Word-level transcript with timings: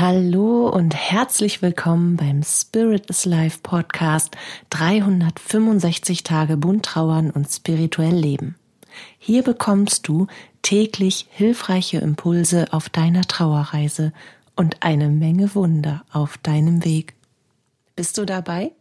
Hallo 0.00 0.66
und 0.70 0.94
herzlich 0.94 1.60
willkommen 1.60 2.16
beim 2.16 2.42
Spirit 2.42 3.10
is 3.10 3.26
Life 3.26 3.58
Podcast 3.62 4.34
365 4.70 6.24
Tage 6.24 6.56
bunt 6.56 6.86
trauern 6.86 7.30
und 7.30 7.46
spirituell 7.46 8.14
leben. 8.14 8.54
Hier 9.18 9.42
bekommst 9.42 10.08
du 10.08 10.26
täglich 10.62 11.26
hilfreiche 11.28 11.98
Impulse 11.98 12.68
auf 12.70 12.88
deiner 12.88 13.24
Trauerreise 13.24 14.14
und 14.56 14.78
eine 14.80 15.10
Menge 15.10 15.54
Wunder 15.54 16.02
auf 16.10 16.38
deinem 16.38 16.82
Weg. 16.82 17.12
Bist 17.94 18.16
du 18.16 18.24
dabei? 18.24 18.72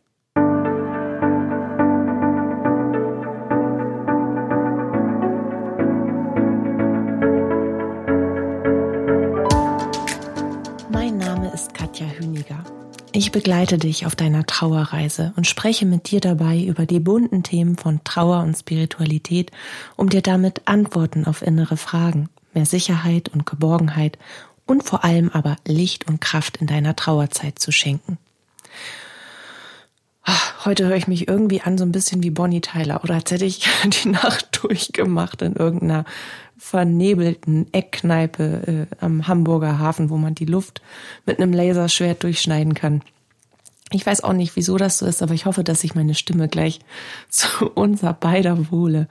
Ich 13.19 13.33
begleite 13.33 13.77
dich 13.77 14.05
auf 14.05 14.15
deiner 14.15 14.45
Trauerreise 14.45 15.33
und 15.35 15.45
spreche 15.45 15.85
mit 15.85 16.09
dir 16.09 16.21
dabei 16.21 16.57
über 16.57 16.85
die 16.85 17.01
bunten 17.01 17.43
Themen 17.43 17.75
von 17.75 18.01
Trauer 18.05 18.43
und 18.43 18.55
Spiritualität, 18.55 19.51
um 19.97 20.07
dir 20.07 20.21
damit 20.21 20.61
Antworten 20.69 21.25
auf 21.25 21.41
innere 21.41 21.75
Fragen, 21.75 22.29
mehr 22.53 22.65
Sicherheit 22.65 23.27
und 23.27 23.45
Geborgenheit 23.45 24.17
und 24.65 24.83
vor 24.83 25.03
allem 25.03 25.29
aber 25.33 25.57
Licht 25.67 26.07
und 26.07 26.21
Kraft 26.21 26.61
in 26.61 26.67
deiner 26.67 26.95
Trauerzeit 26.95 27.59
zu 27.59 27.73
schenken. 27.73 28.17
Ah, 30.23 30.63
heute 30.63 30.87
höre 30.87 30.95
ich 30.95 31.07
mich 31.09 31.27
irgendwie 31.27 31.59
an 31.59 31.77
so 31.77 31.83
ein 31.83 31.91
bisschen 31.91 32.23
wie 32.23 32.29
Bonnie 32.29 32.61
Tyler 32.61 33.03
oder 33.03 33.15
als 33.15 33.31
hätte 33.31 33.43
ich 33.43 33.67
die 33.83 34.07
Nacht 34.07 34.59
durchgemacht 34.63 35.41
in 35.41 35.57
irgendeiner 35.57 36.05
vernebelten 36.59 37.73
Eckkneipe 37.73 38.87
äh, 38.91 38.95
am 39.03 39.27
Hamburger 39.27 39.79
Hafen, 39.79 40.09
wo 40.09 40.17
man 40.17 40.35
die 40.35 40.45
Luft 40.45 40.81
mit 41.25 41.39
einem 41.39 41.53
Laserschwert 41.53 42.23
durchschneiden 42.23 42.73
kann. 42.73 43.01
Ich 43.91 44.05
weiß 44.05 44.23
auch 44.23 44.33
nicht, 44.33 44.55
wieso 44.55 44.77
das 44.77 44.99
so 44.99 45.05
ist, 45.05 45.23
aber 45.23 45.33
ich 45.33 45.45
hoffe, 45.45 45.63
dass 45.63 45.81
sich 45.81 45.95
meine 45.95 46.13
Stimme 46.13 46.47
gleich 46.47 46.79
zu 47.29 47.69
unser 47.69 48.13
beider 48.13 48.71
Wohle 48.71 49.07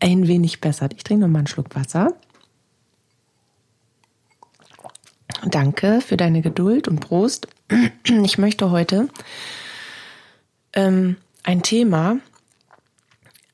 ein 0.00 0.26
wenig 0.28 0.60
bessert. 0.60 0.94
Ich 0.96 1.04
trinke 1.04 1.22
noch 1.22 1.32
mal 1.32 1.40
einen 1.40 1.46
Schluck 1.46 1.74
Wasser. 1.74 2.14
Danke 5.44 6.00
für 6.00 6.16
deine 6.16 6.40
Geduld 6.40 6.88
und 6.88 7.00
Prost. 7.00 7.48
Ich 8.04 8.38
möchte 8.38 8.70
heute 8.70 9.08
ähm, 10.72 11.16
ein 11.42 11.62
Thema 11.62 12.18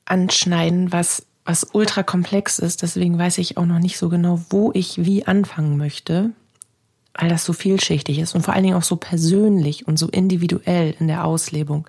anschneiden, 0.05 0.91
was 0.91 1.25
was 1.45 1.67
ultra 1.73 2.03
komplex 2.03 2.59
ist. 2.59 2.81
Deswegen 2.81 3.17
weiß 3.17 3.37
ich 3.37 3.57
auch 3.57 3.65
noch 3.65 3.79
nicht 3.79 3.97
so 3.97 4.09
genau, 4.09 4.41
wo 4.49 4.71
ich 4.73 5.03
wie 5.05 5.25
anfangen 5.25 5.77
möchte, 5.77 6.31
weil 7.13 7.29
das 7.29 7.45
so 7.45 7.53
vielschichtig 7.53 8.19
ist 8.19 8.33
und 8.35 8.41
vor 8.41 8.53
allen 8.53 8.63
Dingen 8.63 8.77
auch 8.77 8.83
so 8.83 8.95
persönlich 8.95 9.87
und 9.87 9.97
so 9.97 10.07
individuell 10.07 10.95
in 10.99 11.07
der 11.07 11.25
Auslebung. 11.25 11.87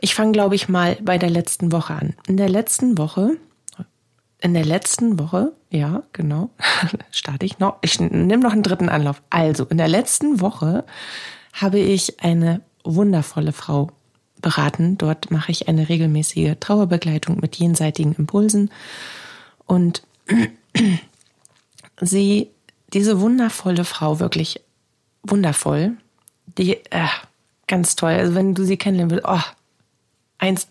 Ich 0.00 0.14
fange, 0.14 0.32
glaube 0.32 0.54
ich, 0.54 0.68
mal 0.68 0.96
bei 1.02 1.18
der 1.18 1.30
letzten 1.30 1.72
Woche 1.72 1.94
an. 1.94 2.14
In 2.28 2.36
der 2.36 2.48
letzten 2.48 2.98
Woche, 2.98 3.36
in 4.40 4.54
der 4.54 4.64
letzten 4.64 5.18
Woche, 5.18 5.52
ja, 5.70 6.02
genau, 6.12 6.50
starte 7.10 7.44
ich 7.44 7.58
noch, 7.58 7.78
ich 7.82 7.98
nehme 7.98 8.42
noch 8.42 8.52
einen 8.52 8.62
dritten 8.62 8.88
Anlauf. 8.88 9.22
Also, 9.30 9.64
in 9.64 9.78
der 9.78 9.88
letzten 9.88 10.40
Woche 10.40 10.84
habe 11.52 11.80
ich 11.80 12.22
eine 12.22 12.60
wundervolle 12.84 13.52
Frau 13.52 13.90
beraten. 14.40 14.98
Dort 14.98 15.30
mache 15.30 15.52
ich 15.52 15.68
eine 15.68 15.88
regelmäßige 15.88 16.56
Trauerbegleitung 16.60 17.38
mit 17.40 17.56
jenseitigen 17.56 18.14
Impulsen. 18.14 18.70
Und 19.66 20.02
sie, 22.00 22.48
diese 22.92 23.20
wundervolle 23.20 23.84
Frau, 23.84 24.20
wirklich 24.20 24.60
wundervoll, 25.22 25.96
die, 26.56 26.72
äh, 26.90 27.08
ganz 27.66 27.96
toll. 27.96 28.12
Also 28.12 28.34
wenn 28.34 28.54
du 28.54 28.64
sie 28.64 28.76
kennenlernen 28.76 29.10
willst, 29.10 29.26
oh, 29.28 29.40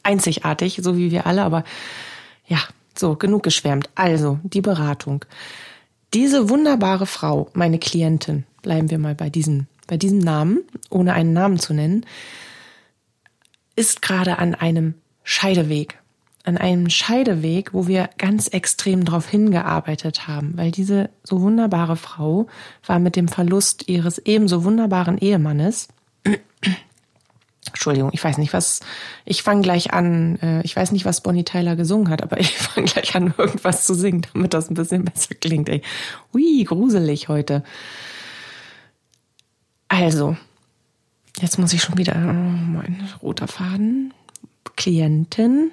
einzigartig, 0.04 0.80
so 0.82 0.98
wie 0.98 1.12
wir 1.12 1.28
alle, 1.28 1.44
aber 1.44 1.64
ja, 2.48 2.60
so, 2.98 3.16
genug 3.16 3.44
geschwärmt. 3.44 3.90
Also, 3.96 4.40
die 4.44 4.62
Beratung. 4.62 5.26
Diese 6.14 6.50
wunderbare 6.50 7.06
Frau, 7.06 7.50
meine 7.54 7.80
Klientin, 7.80 8.46
bleiben 8.62 8.90
wir 8.90 8.98
mal 8.98 9.16
bei 9.16 9.30
diesem, 9.30 9.68
bei 9.88 9.98
diesem 9.98 10.20
Namen, 10.20 10.64
ohne 10.90 11.14
einen 11.14 11.34
Namen 11.34 11.60
zu 11.60 11.74
nennen, 11.74 12.06
ist 13.78 14.02
gerade 14.02 14.40
an 14.40 14.56
einem 14.56 14.96
Scheideweg. 15.24 16.00
An 16.44 16.58
einem 16.58 16.90
Scheideweg, 16.90 17.74
wo 17.74 17.88
wir 17.88 18.10
ganz 18.18 18.48
extrem 18.48 19.06
darauf 19.06 19.28
hingearbeitet 19.28 20.28
haben, 20.28 20.58
weil 20.58 20.72
diese 20.72 21.10
so 21.24 21.42
wunderbare 21.42 21.96
Frau 21.96 22.48
war 22.86 23.00
mit 23.00 23.16
dem 23.16 23.28
Verlust 23.28 23.88
ihres 23.88 24.18
ebenso 24.20 24.64
wunderbaren 24.64 25.18
Ehemannes 25.18 25.90
Entschuldigung, 27.68 28.12
ich 28.14 28.24
weiß 28.24 28.38
nicht, 28.38 28.54
was, 28.54 28.80
ich 29.26 29.44
fange 29.44 29.62
gleich 29.62 29.94
an, 29.94 30.38
äh, 30.42 30.62
ich 30.62 30.76
weiß 30.76 30.92
nicht, 30.92 31.06
was 31.06 31.22
Bonnie 31.22 31.44
Tyler 31.44 31.76
gesungen 31.76 32.10
hat, 32.10 32.24
aber 32.24 32.40
ich 32.40 32.58
fange 32.58 32.88
gleich 32.88 33.16
an, 33.16 33.34
irgendwas 33.38 33.86
zu 33.86 33.94
singen, 33.94 34.26
damit 34.34 34.54
das 34.54 34.70
ein 34.70 34.76
bisschen 34.76 35.06
besser 35.06 35.36
klingt, 35.36 35.70
ey. 35.70 35.82
Ui, 36.34 36.64
gruselig 36.64 37.28
heute. 37.28 37.64
Also, 39.90 40.38
Jetzt 41.40 41.60
muss 41.60 41.74
ich 41.74 41.82
schon 41.82 41.98
wieder, 41.98 42.14
oh, 42.16 42.34
mein 42.34 43.10
roter 43.22 43.48
Faden. 43.48 44.14
Klientin, 44.76 45.72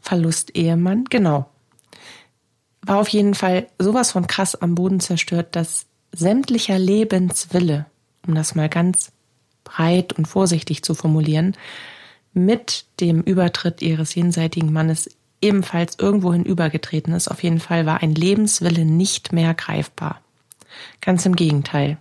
Verlust 0.00 0.56
Ehemann, 0.56 1.04
genau. 1.04 1.50
War 2.82 2.98
auf 2.98 3.08
jeden 3.08 3.34
Fall 3.34 3.66
sowas 3.78 4.12
von 4.12 4.26
krass 4.26 4.54
am 4.54 4.74
Boden 4.74 5.00
zerstört, 5.00 5.56
dass 5.56 5.86
sämtlicher 6.12 6.78
Lebenswille, 6.78 7.86
um 8.26 8.34
das 8.34 8.54
mal 8.54 8.68
ganz 8.68 9.12
breit 9.64 10.12
und 10.12 10.26
vorsichtig 10.26 10.82
zu 10.82 10.94
formulieren, 10.94 11.56
mit 12.32 12.84
dem 13.00 13.22
Übertritt 13.22 13.82
ihres 13.82 14.14
jenseitigen 14.14 14.72
Mannes 14.72 15.10
ebenfalls 15.40 15.98
irgendwohin 15.98 16.44
übergetreten 16.44 17.12
ist. 17.12 17.28
Auf 17.28 17.42
jeden 17.42 17.60
Fall 17.60 17.86
war 17.86 18.02
ein 18.02 18.14
Lebenswille 18.14 18.84
nicht 18.84 19.32
mehr 19.32 19.54
greifbar. 19.54 20.20
Ganz 21.00 21.26
im 21.26 21.36
Gegenteil. 21.36 21.98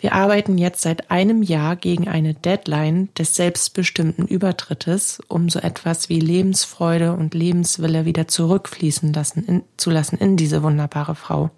Wir 0.00 0.12
arbeiten 0.12 0.58
jetzt 0.58 0.82
seit 0.82 1.10
einem 1.10 1.42
Jahr 1.42 1.74
gegen 1.74 2.06
eine 2.06 2.32
Deadline 2.32 3.08
des 3.18 3.34
selbstbestimmten 3.34 4.26
Übertrittes, 4.26 5.20
um 5.26 5.48
so 5.48 5.58
etwas 5.58 6.08
wie 6.08 6.20
Lebensfreude 6.20 7.12
und 7.12 7.34
Lebenswille 7.34 8.04
wieder 8.04 8.28
zurückfließen 8.28 9.12
lassen, 9.12 9.44
in, 9.44 9.62
zu 9.76 9.90
lassen 9.90 10.16
in 10.16 10.36
diese 10.36 10.62
wunderbare 10.62 11.16
Frau. 11.16 11.50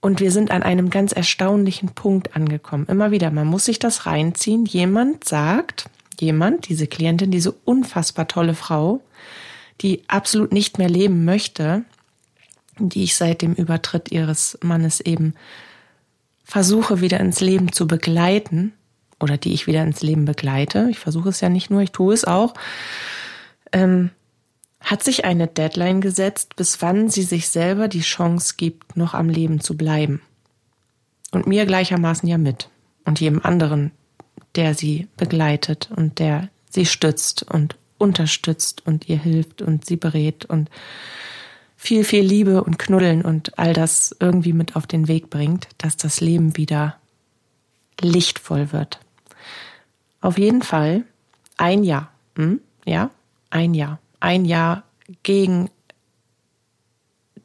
Und 0.00 0.20
wir 0.20 0.30
sind 0.30 0.52
an 0.52 0.62
einem 0.62 0.90
ganz 0.90 1.10
erstaunlichen 1.10 1.88
Punkt 1.88 2.36
angekommen. 2.36 2.86
Immer 2.86 3.10
wieder, 3.10 3.32
man 3.32 3.48
muss 3.48 3.64
sich 3.64 3.80
das 3.80 4.06
reinziehen. 4.06 4.64
Jemand 4.64 5.24
sagt, 5.24 5.90
jemand, 6.20 6.68
diese 6.68 6.86
Klientin, 6.86 7.32
diese 7.32 7.50
unfassbar 7.50 8.28
tolle 8.28 8.54
Frau, 8.54 9.00
die 9.80 10.04
absolut 10.06 10.52
nicht 10.52 10.78
mehr 10.78 10.88
leben 10.88 11.24
möchte, 11.24 11.84
die 12.78 13.02
ich 13.02 13.16
seit 13.16 13.42
dem 13.42 13.54
Übertritt 13.54 14.12
ihres 14.12 14.56
Mannes 14.62 15.00
eben 15.00 15.34
versuche 16.48 17.02
wieder 17.02 17.20
ins 17.20 17.40
Leben 17.40 17.72
zu 17.72 17.86
begleiten 17.86 18.72
oder 19.20 19.36
die 19.36 19.52
ich 19.52 19.66
wieder 19.66 19.82
ins 19.82 20.02
Leben 20.02 20.24
begleite, 20.24 20.88
ich 20.90 20.98
versuche 20.98 21.28
es 21.28 21.40
ja 21.42 21.50
nicht 21.50 21.70
nur, 21.70 21.82
ich 21.82 21.92
tue 21.92 22.14
es 22.14 22.24
auch, 22.24 22.54
ähm, 23.72 24.10
hat 24.80 25.02
sich 25.02 25.24
eine 25.26 25.46
Deadline 25.46 26.00
gesetzt, 26.00 26.56
bis 26.56 26.80
wann 26.80 27.10
sie 27.10 27.22
sich 27.22 27.48
selber 27.48 27.88
die 27.88 28.00
Chance 28.00 28.54
gibt, 28.56 28.96
noch 28.96 29.12
am 29.12 29.28
Leben 29.28 29.60
zu 29.60 29.76
bleiben. 29.76 30.22
Und 31.32 31.46
mir 31.46 31.66
gleichermaßen 31.66 32.28
ja 32.28 32.38
mit. 32.38 32.70
Und 33.04 33.20
jedem 33.20 33.44
anderen, 33.44 33.90
der 34.54 34.74
sie 34.74 35.08
begleitet 35.16 35.90
und 35.94 36.18
der 36.18 36.48
sie 36.70 36.86
stützt 36.86 37.42
und 37.42 37.76
unterstützt 37.98 38.86
und 38.86 39.08
ihr 39.08 39.18
hilft 39.18 39.60
und 39.60 39.84
sie 39.84 39.96
berät 39.96 40.46
und 40.46 40.70
viel, 41.78 42.02
viel 42.02 42.24
Liebe 42.24 42.64
und 42.64 42.78
Knuddeln 42.78 43.22
und 43.22 43.56
all 43.56 43.72
das 43.72 44.14
irgendwie 44.18 44.52
mit 44.52 44.74
auf 44.74 44.86
den 44.86 45.06
Weg 45.06 45.30
bringt, 45.30 45.68
dass 45.78 45.96
das 45.96 46.20
Leben 46.20 46.56
wieder 46.56 46.96
lichtvoll 48.00 48.72
wird. 48.72 48.98
Auf 50.20 50.38
jeden 50.38 50.62
Fall 50.62 51.04
ein 51.56 51.84
Jahr. 51.84 52.10
Hm? 52.34 52.60
Ja, 52.84 53.10
ein 53.50 53.74
Jahr. 53.74 54.00
Ein 54.18 54.44
Jahr 54.44 54.82
gegen 55.22 55.70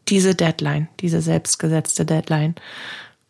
diese 0.09 0.33
Deadline, 0.33 0.89
diese 0.99 1.21
selbstgesetzte 1.21 2.03
Deadline 2.03 2.55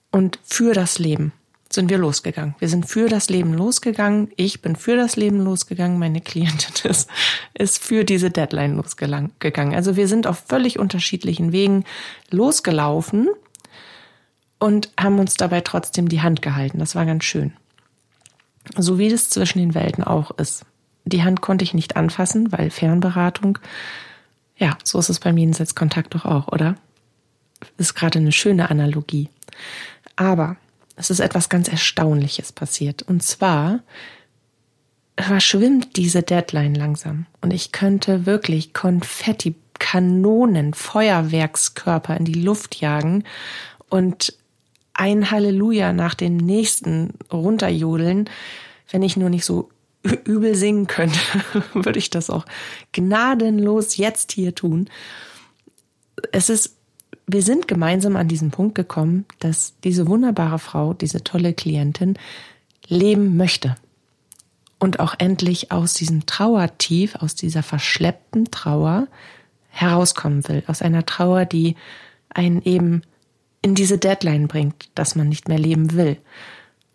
und 0.10 0.40
für 0.46 0.74
das 0.74 1.00
Leben 1.00 1.34
sind 1.74 1.90
wir 1.90 1.98
losgegangen. 1.98 2.56
Wir 2.60 2.70
sind 2.70 2.86
für 2.86 3.10
das 3.10 3.30
Leben 3.30 3.54
losgegangen. 3.54 4.32
Ich 4.36 4.62
bin 4.62 4.76
für 4.76 4.96
das 4.96 5.16
Leben 5.16 5.40
losgegangen. 5.40 6.00
Meine 6.00 6.22
Klientin 6.22 6.74
ist, 6.92 7.10
ist 7.54 7.84
für 7.84 8.04
diese 8.04 8.30
Deadline 8.30 8.76
losgegangen. 8.76 9.74
Also 9.74 9.96
wir 9.96 10.08
sind 10.08 10.28
auf 10.28 10.44
völlig 10.48 10.78
unterschiedlichen 10.78 11.52
Wegen 11.52 11.86
losgelaufen 12.30 13.30
und 14.60 14.92
haben 15.00 15.20
uns 15.20 15.36
dabei 15.36 15.62
trotzdem 15.62 16.08
die 16.08 16.22
Hand 16.22 16.42
gehalten. 16.42 16.80
Das 16.80 16.96
war 16.96 17.06
ganz 17.06 17.24
schön. 17.24 17.54
So 18.78 18.98
wie 18.98 19.10
das 19.10 19.30
zwischen 19.30 19.60
den 19.60 19.74
Welten 19.74 20.04
auch 20.04 20.32
ist. 20.38 20.66
Die 21.06 21.24
Hand 21.24 21.42
konnte 21.42 21.64
ich 21.64 21.74
nicht 21.74 21.98
anfassen, 21.98 22.52
weil 22.52 22.70
Fernberatung, 22.70 23.60
ja, 24.56 24.78
so 24.84 25.00
ist 25.00 25.10
es 25.10 25.20
beim 25.20 25.38
Jenseitskontakt 25.38 26.16
doch 26.16 26.24
auch, 26.24 26.48
oder? 26.48 26.76
Ist 27.78 27.96
gerade 27.96 28.20
eine 28.20 28.32
schöne 28.32 28.70
Analogie. 28.70 29.30
Aber 30.16 30.56
es 30.96 31.10
ist 31.10 31.20
etwas 31.20 31.50
ganz 31.50 31.68
Erstaunliches 31.68 32.52
passiert. 32.52 33.02
Und 33.02 33.24
zwar 33.24 33.80
verschwimmt 35.18 35.98
diese 35.98 36.24
Deadline 36.24 36.76
langsam. 36.76 37.26
Und 37.42 37.52
ich 37.52 37.72
könnte 37.72 38.26
wirklich 38.26 38.74
Konfetti, 38.74 39.56
Kanonen, 39.80 40.74
Feuerwerkskörper 40.74 42.16
in 42.18 42.26
die 42.26 42.42
Luft 42.42 42.80
jagen 42.80 43.24
und 43.90 44.38
ein 44.94 45.32
Halleluja 45.32 45.94
nach 45.94 46.14
dem 46.14 46.38
nächsten 46.38 47.14
runterjodeln. 47.32 48.30
Wenn 48.90 49.02
ich 49.02 49.18
nur 49.18 49.30
nicht 49.30 49.46
so 49.46 49.70
übel 50.04 50.56
singen 50.56 50.88
könnte, 50.88 51.20
würde 51.74 52.00
ich 52.00 52.10
das 52.10 52.30
auch 52.30 52.46
gnadenlos 52.92 53.98
jetzt 53.98 54.32
hier 54.32 54.54
tun. 54.54 54.90
Es 56.32 56.50
ist, 56.50 56.78
wir 57.28 57.42
sind 57.42 57.68
gemeinsam 57.68 58.16
an 58.16 58.28
diesen 58.28 58.52
Punkt 58.52 58.76
gekommen, 58.76 59.26
dass 59.40 59.74
diese 59.84 60.08
wunderbare 60.08 60.60
Frau, 60.60 60.94
diese 60.94 61.24
tolle 61.24 61.54
Klientin 61.54 62.18
leben 62.88 63.38
möchte. 63.38 63.76
Und 64.80 65.00
auch 65.00 65.16
endlich 65.18 65.72
aus 65.72 65.94
diesem 65.94 66.26
Trauertief, 66.26 67.16
aus 67.16 67.36
dieser 67.36 67.64
verschleppten 67.64 68.52
Trauer 68.52 69.08
herauskommen 69.70 70.48
will, 70.50 70.64
aus 70.68 70.82
einer 70.82 71.06
Trauer, 71.06 71.46
die 71.46 71.76
einen 72.30 72.62
eben 72.64 73.02
in 73.62 73.76
diese 73.76 73.98
Deadline 73.98 74.48
bringt, 74.48 74.90
dass 74.94 75.16
man 75.16 75.30
nicht 75.30 75.48
mehr 75.48 75.60
leben 75.60 75.94
will. 75.94 76.18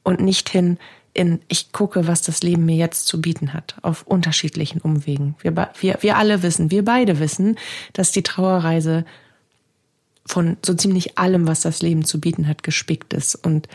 Und 0.02 0.20
nicht 0.20 0.48
hin 0.50 0.78
in 1.14 1.40
ich 1.48 1.72
gucke, 1.72 2.06
was 2.06 2.22
das 2.22 2.42
Leben 2.42 2.66
mir 2.66 2.76
jetzt 2.76 3.06
zu 3.06 3.20
bieten 3.20 3.54
hat, 3.54 3.76
auf 3.82 4.06
unterschiedlichen 4.06 4.80
Umwegen. 4.80 5.34
Wir, 5.40 5.70
wir, 5.80 5.98
wir 6.00 6.16
alle 6.16 6.42
wissen, 6.42 6.70
wir 6.70 6.84
beide 6.84 7.18
wissen, 7.18 7.56
dass 7.94 8.12
die 8.12 8.22
Trauerreise 8.22 9.04
von 10.28 10.56
so 10.64 10.74
ziemlich 10.74 11.18
allem, 11.18 11.48
was 11.48 11.62
das 11.62 11.82
Leben 11.82 12.04
zu 12.04 12.20
bieten 12.20 12.46
hat, 12.46 12.62
gespickt 12.62 13.12
ist 13.14 13.34
und 13.34 13.68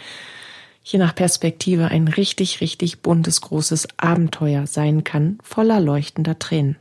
je 0.84 1.00
nach 1.00 1.16
Perspektive 1.16 1.88
ein 1.88 2.08
richtig, 2.08 2.62
richtig 2.62 3.02
buntes, 3.02 3.42
großes 3.42 3.88
Abenteuer 3.98 4.68
sein 4.68 5.04
kann, 5.04 5.40
voller 5.44 5.80
leuchtender 5.80 6.38
Tränen. 6.40 6.78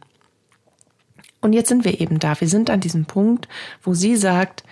Und 1.41 1.53
jetzt 1.53 1.69
sind 1.69 1.85
wir 1.85 2.01
eben 2.01 2.19
da. 2.19 2.41
Wir 2.41 2.49
sind 2.49 2.71
an 2.71 2.81
diesem 2.81 3.05
Punkt, 3.05 3.49
wo 3.83 3.95
sie 3.95 4.17
sagt, 4.17 4.63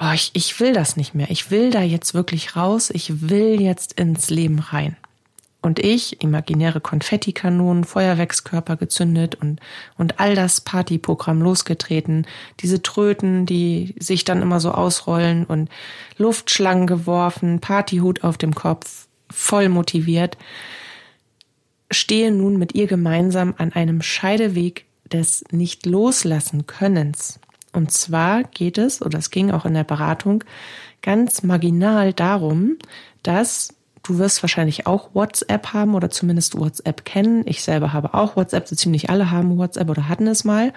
oh, 0.00 0.10
ich, 0.14 0.30
ich 0.32 0.58
will 0.58 0.72
das 0.72 0.96
nicht 0.96 1.14
mehr. 1.14 1.30
Ich 1.30 1.50
will 1.50 1.70
da 1.70 1.82
jetzt 1.82 2.14
wirklich 2.14 2.56
raus. 2.56 2.90
Ich 2.90 3.28
will 3.28 3.60
jetzt 3.60 3.94
ins 3.94 4.30
Leben 4.30 4.58
rein. 4.58 4.96
Und 5.68 5.80
ich, 5.80 6.22
imaginäre 6.22 6.80
Konfettikanonen, 6.80 7.84
Feuerwerkskörper 7.84 8.76
gezündet 8.76 9.34
und, 9.34 9.60
und 9.98 10.18
all 10.18 10.34
das 10.34 10.62
Partyprogramm 10.62 11.42
losgetreten, 11.42 12.26
diese 12.60 12.82
Tröten, 12.82 13.44
die 13.44 13.94
sich 13.98 14.24
dann 14.24 14.40
immer 14.40 14.60
so 14.60 14.70
ausrollen 14.70 15.44
und 15.44 15.68
Luftschlangen 16.16 16.86
geworfen, 16.86 17.60
Partyhut 17.60 18.24
auf 18.24 18.38
dem 18.38 18.54
Kopf, 18.54 19.08
voll 19.30 19.68
motiviert, 19.68 20.38
stehe 21.90 22.32
nun 22.32 22.56
mit 22.56 22.74
ihr 22.74 22.86
gemeinsam 22.86 23.54
an 23.58 23.74
einem 23.74 24.00
Scheideweg 24.00 24.86
des 25.12 25.44
nicht 25.50 25.84
loslassen 25.84 26.66
Könnens. 26.66 27.40
Und 27.74 27.92
zwar 27.92 28.42
geht 28.42 28.78
es, 28.78 29.02
oder 29.02 29.18
es 29.18 29.30
ging 29.30 29.50
auch 29.50 29.66
in 29.66 29.74
der 29.74 29.84
Beratung, 29.84 30.44
ganz 31.02 31.42
marginal 31.42 32.14
darum, 32.14 32.78
dass 33.22 33.74
Du 34.08 34.18
wirst 34.18 34.42
wahrscheinlich 34.42 34.86
auch 34.86 35.14
WhatsApp 35.14 35.74
haben 35.74 35.94
oder 35.94 36.08
zumindest 36.08 36.58
WhatsApp 36.58 37.04
kennen. 37.04 37.42
Ich 37.46 37.62
selber 37.62 37.92
habe 37.92 38.14
auch 38.14 38.36
WhatsApp, 38.36 38.66
so 38.66 38.74
ziemlich 38.74 39.10
alle 39.10 39.30
haben 39.30 39.58
WhatsApp 39.58 39.90
oder 39.90 40.08
hatten 40.08 40.26
es 40.26 40.44
mal. 40.44 40.72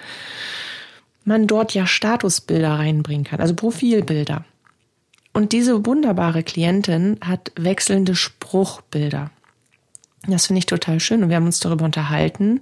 Man 1.23 1.47
dort 1.47 1.73
ja 1.73 1.87
Statusbilder 1.87 2.73
reinbringen 2.73 3.23
kann, 3.23 3.39
also 3.39 3.55
Profilbilder. 3.55 4.43
Und 5.31 5.53
diese 5.53 5.85
wunderbare 5.85 6.43
Klientin 6.43 7.19
hat 7.21 7.53
wechselnde 7.55 8.15
Spruchbilder. 8.15 9.31
Das 10.27 10.47
finde 10.47 10.59
ich 10.59 10.65
total 10.65 10.99
schön 10.99 11.23
und 11.23 11.29
wir 11.29 11.37
haben 11.37 11.45
uns 11.45 11.61
darüber 11.61 11.85
unterhalten 11.85 12.59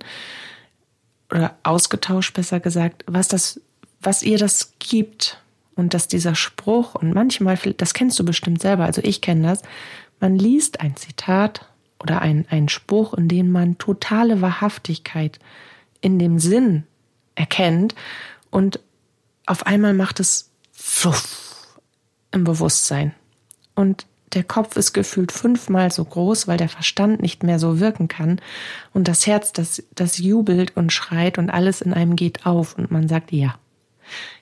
oder 1.32 1.56
ausgetauscht, 1.64 2.36
besser 2.36 2.60
gesagt, 2.60 3.04
was 3.08 3.28
das, 3.28 3.60
was 4.02 4.22
ihr 4.22 4.38
das 4.38 4.74
gibt 4.78 5.42
und 5.76 5.96
dass 5.96 6.08
dieser 6.08 6.36
Spruch 6.36 6.94
und 6.94 7.12
manchmal, 7.14 7.58
das 7.78 7.96
kennst 7.96 8.20
du 8.20 8.24
bestimmt 8.24 8.62
selber, 8.62 8.86
also 8.86 9.02
ich 9.04 9.22
kenne 9.22 9.48
das, 9.48 9.64
man 10.20 10.38
liest 10.38 10.82
ein 10.82 10.96
Zitat 10.96 11.68
oder 12.02 12.22
ein, 12.22 12.46
ein 12.50 12.70
Spruch, 12.70 13.14
in 13.14 13.28
dem 13.28 13.52
man 13.52 13.78
totale 13.78 14.42
Wahrhaftigkeit 14.42 15.40
in 16.02 16.20
dem 16.20 16.40
Sinn 16.40 16.84
erkennt 17.36 17.96
und 18.52 18.80
auf 19.46 19.66
einmal 19.66 19.94
macht 19.94 20.20
es 20.20 20.52
im 22.32 22.44
Bewusstsein. 22.44 23.14
Und 23.76 24.06
der 24.34 24.44
Kopf 24.44 24.76
ist 24.76 24.94
gefühlt 24.94 25.32
fünfmal 25.32 25.92
so 25.92 26.06
groß, 26.06 26.48
weil 26.48 26.58
der 26.58 26.70
Verstand 26.70 27.22
nicht 27.22 27.44
mehr 27.44 27.58
so 27.58 27.80
wirken 27.80 28.08
kann. 28.08 28.40
Und 28.94 29.08
das 29.08 29.26
Herz, 29.26 29.54
das, 29.54 29.84
das 29.96 30.20
jubelt 30.20 30.78
und 30.78 30.94
schreit 30.94 31.38
und 31.38 31.50
alles 31.50 31.82
in 31.82 31.94
einem 31.94 32.16
geht 32.16 32.46
auf 32.46 32.78
und 32.78 32.92
man 32.92 33.08
sagt 33.08 33.32
ja. 33.32 33.56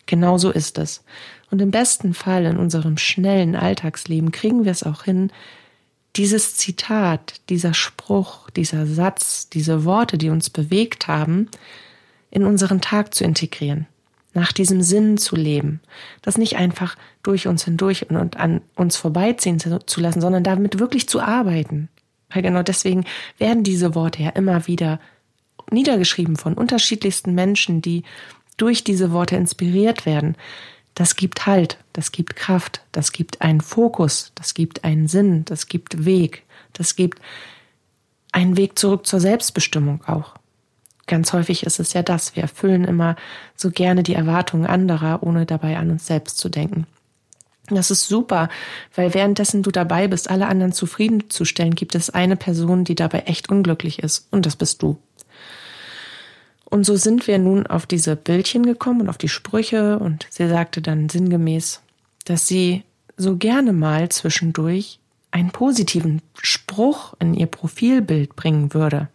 Genau 0.06 0.38
so 0.38 0.52
ist 0.52 0.78
es. 0.78 1.04
Und 1.52 1.62
im 1.62 1.72
besten 1.72 2.14
Fall 2.14 2.46
in 2.46 2.58
unserem 2.58 2.98
schnellen 2.98 3.56
Alltagsleben 3.56 4.32
kriegen 4.32 4.66
wir 4.66 4.72
es 4.72 4.84
auch 4.84 5.04
hin, 5.04 5.32
dieses 6.18 6.56
Zitat, 6.56 7.42
dieser 7.50 7.74
Spruch, 7.74 8.50
dieser 8.50 8.86
Satz, 8.86 9.50
diese 9.50 9.86
Worte, 9.86 10.18
die 10.18 10.30
uns 10.30 10.50
bewegt 10.50 11.08
haben, 11.08 11.50
in 12.32 12.44
unseren 12.44 12.82
Tag 12.82 13.14
zu 13.14 13.24
integrieren, 13.24 13.88
nach 14.34 14.52
diesem 14.52 14.82
Sinn 14.82 15.18
zu 15.18 15.36
leben, 15.36 15.80
das 16.22 16.38
nicht 16.38 16.58
einfach 16.58 16.96
durch 17.24 17.48
uns 17.48 17.66
hindurch 17.66 18.10
und 18.10 18.38
an 18.38 18.62
uns 18.76 18.98
vorbeiziehen 18.98 19.60
zu 19.60 20.02
lassen, 20.02 20.22
sondern 20.22 20.44
damit 20.44 20.80
wirklich 20.80 21.08
zu 21.08 21.22
arbeiten. 21.22 21.90
Weil 22.30 22.42
genau 22.42 22.64
deswegen 22.64 23.06
werden 23.38 23.64
diese 23.64 23.96
Worte 23.96 24.24
ja 24.24 24.30
immer 24.30 24.68
wieder 24.68 25.00
niedergeschrieben 25.72 26.36
von 26.36 26.54
unterschiedlichsten 26.54 27.34
Menschen, 27.34 27.82
die 27.82 28.04
durch 28.58 28.84
diese 28.84 29.12
Worte 29.12 29.36
inspiriert 29.36 30.06
werden, 30.06 30.36
das 30.98 31.16
gibt 31.16 31.46
Halt, 31.46 31.78
das 31.94 32.12
gibt 32.12 32.36
Kraft, 32.36 32.82
das 32.92 33.12
gibt 33.12 33.44
einen 33.44 33.62
Fokus, 33.62 34.32
das 34.34 34.56
gibt 34.56 34.84
einen 34.84 35.08
Sinn, 35.08 35.46
das 35.46 35.68
gibt 35.68 36.06
Weg, 36.06 36.42
das 36.74 36.96
gibt 36.96 37.20
einen 38.32 38.58
Weg 38.58 38.80
zurück 38.80 39.06
zur 39.06 39.20
Selbstbestimmung 39.20 40.04
auch. 40.08 40.34
Ganz 41.06 41.34
häufig 41.34 41.64
ist 41.68 41.80
es 41.80 41.94
ja 41.94 42.02
das, 42.02 42.36
wir 42.36 42.42
erfüllen 42.42 42.84
immer 42.84 43.16
so 43.56 43.70
gerne 43.70 44.02
die 44.02 44.16
Erwartungen 44.16 44.66
anderer, 44.66 45.22
ohne 45.22 45.46
dabei 45.46 45.78
an 45.78 45.92
uns 45.92 46.08
selbst 46.08 46.40
zu 46.40 46.50
denken. 46.50 46.88
Das 47.68 47.92
ist 47.92 48.08
super, 48.08 48.50
weil 48.96 49.14
währenddessen 49.14 49.62
du 49.62 49.70
dabei 49.70 50.08
bist, 50.08 50.32
alle 50.32 50.48
anderen 50.48 50.72
zufriedenzustellen, 50.72 51.76
gibt 51.76 51.94
es 51.94 52.10
eine 52.10 52.38
Person, 52.38 52.86
die 52.86 52.96
dabei 52.96 53.20
echt 53.28 53.50
unglücklich 53.50 54.00
ist, 54.00 54.28
und 54.32 54.48
das 54.48 54.56
bist 54.56 54.82
du. 54.82 54.98
Und 56.70 56.86
so 56.86 56.98
sind 56.98 57.28
wir 57.28 57.40
nun 57.40 57.66
auf 57.66 57.86
diese 57.86 58.18
Bildchen 58.18 58.66
gekommen 58.66 59.02
und 59.02 59.10
auf 59.10 59.18
die 59.18 59.30
Sprüche 59.30 60.00
und 60.00 60.28
sie 60.30 60.50
sagte 60.50 60.82
dann 60.82 61.08
sinngemäß, 61.08 61.82
dass 62.26 62.46
sie 62.46 62.84
so 63.16 63.38
gerne 63.38 63.72
mal 63.72 64.10
zwischendurch 64.10 65.00
einen 65.32 65.52
positiven 65.52 66.22
Spruch 66.42 67.14
in 67.20 67.34
ihr 67.34 67.48
Profilbild 67.48 68.36
bringen 68.36 68.74
würde, 68.74 69.08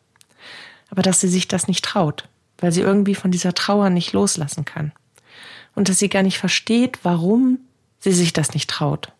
aber 0.88 1.02
dass 1.02 1.20
sie 1.20 1.28
sich 1.28 1.46
das 1.46 1.68
nicht 1.68 1.84
traut, 1.84 2.26
weil 2.56 2.72
sie 2.72 2.80
irgendwie 2.80 3.14
von 3.14 3.30
dieser 3.30 3.52
Trauer 3.52 3.90
nicht 3.90 4.14
loslassen 4.14 4.64
kann 4.64 4.92
und 5.74 5.90
dass 5.90 5.98
sie 5.98 6.08
gar 6.08 6.22
nicht 6.22 6.38
versteht, 6.38 7.00
warum 7.02 7.58
sie 7.98 8.12
sich 8.12 8.32
das 8.32 8.54
nicht 8.54 8.70
traut. 8.70 9.12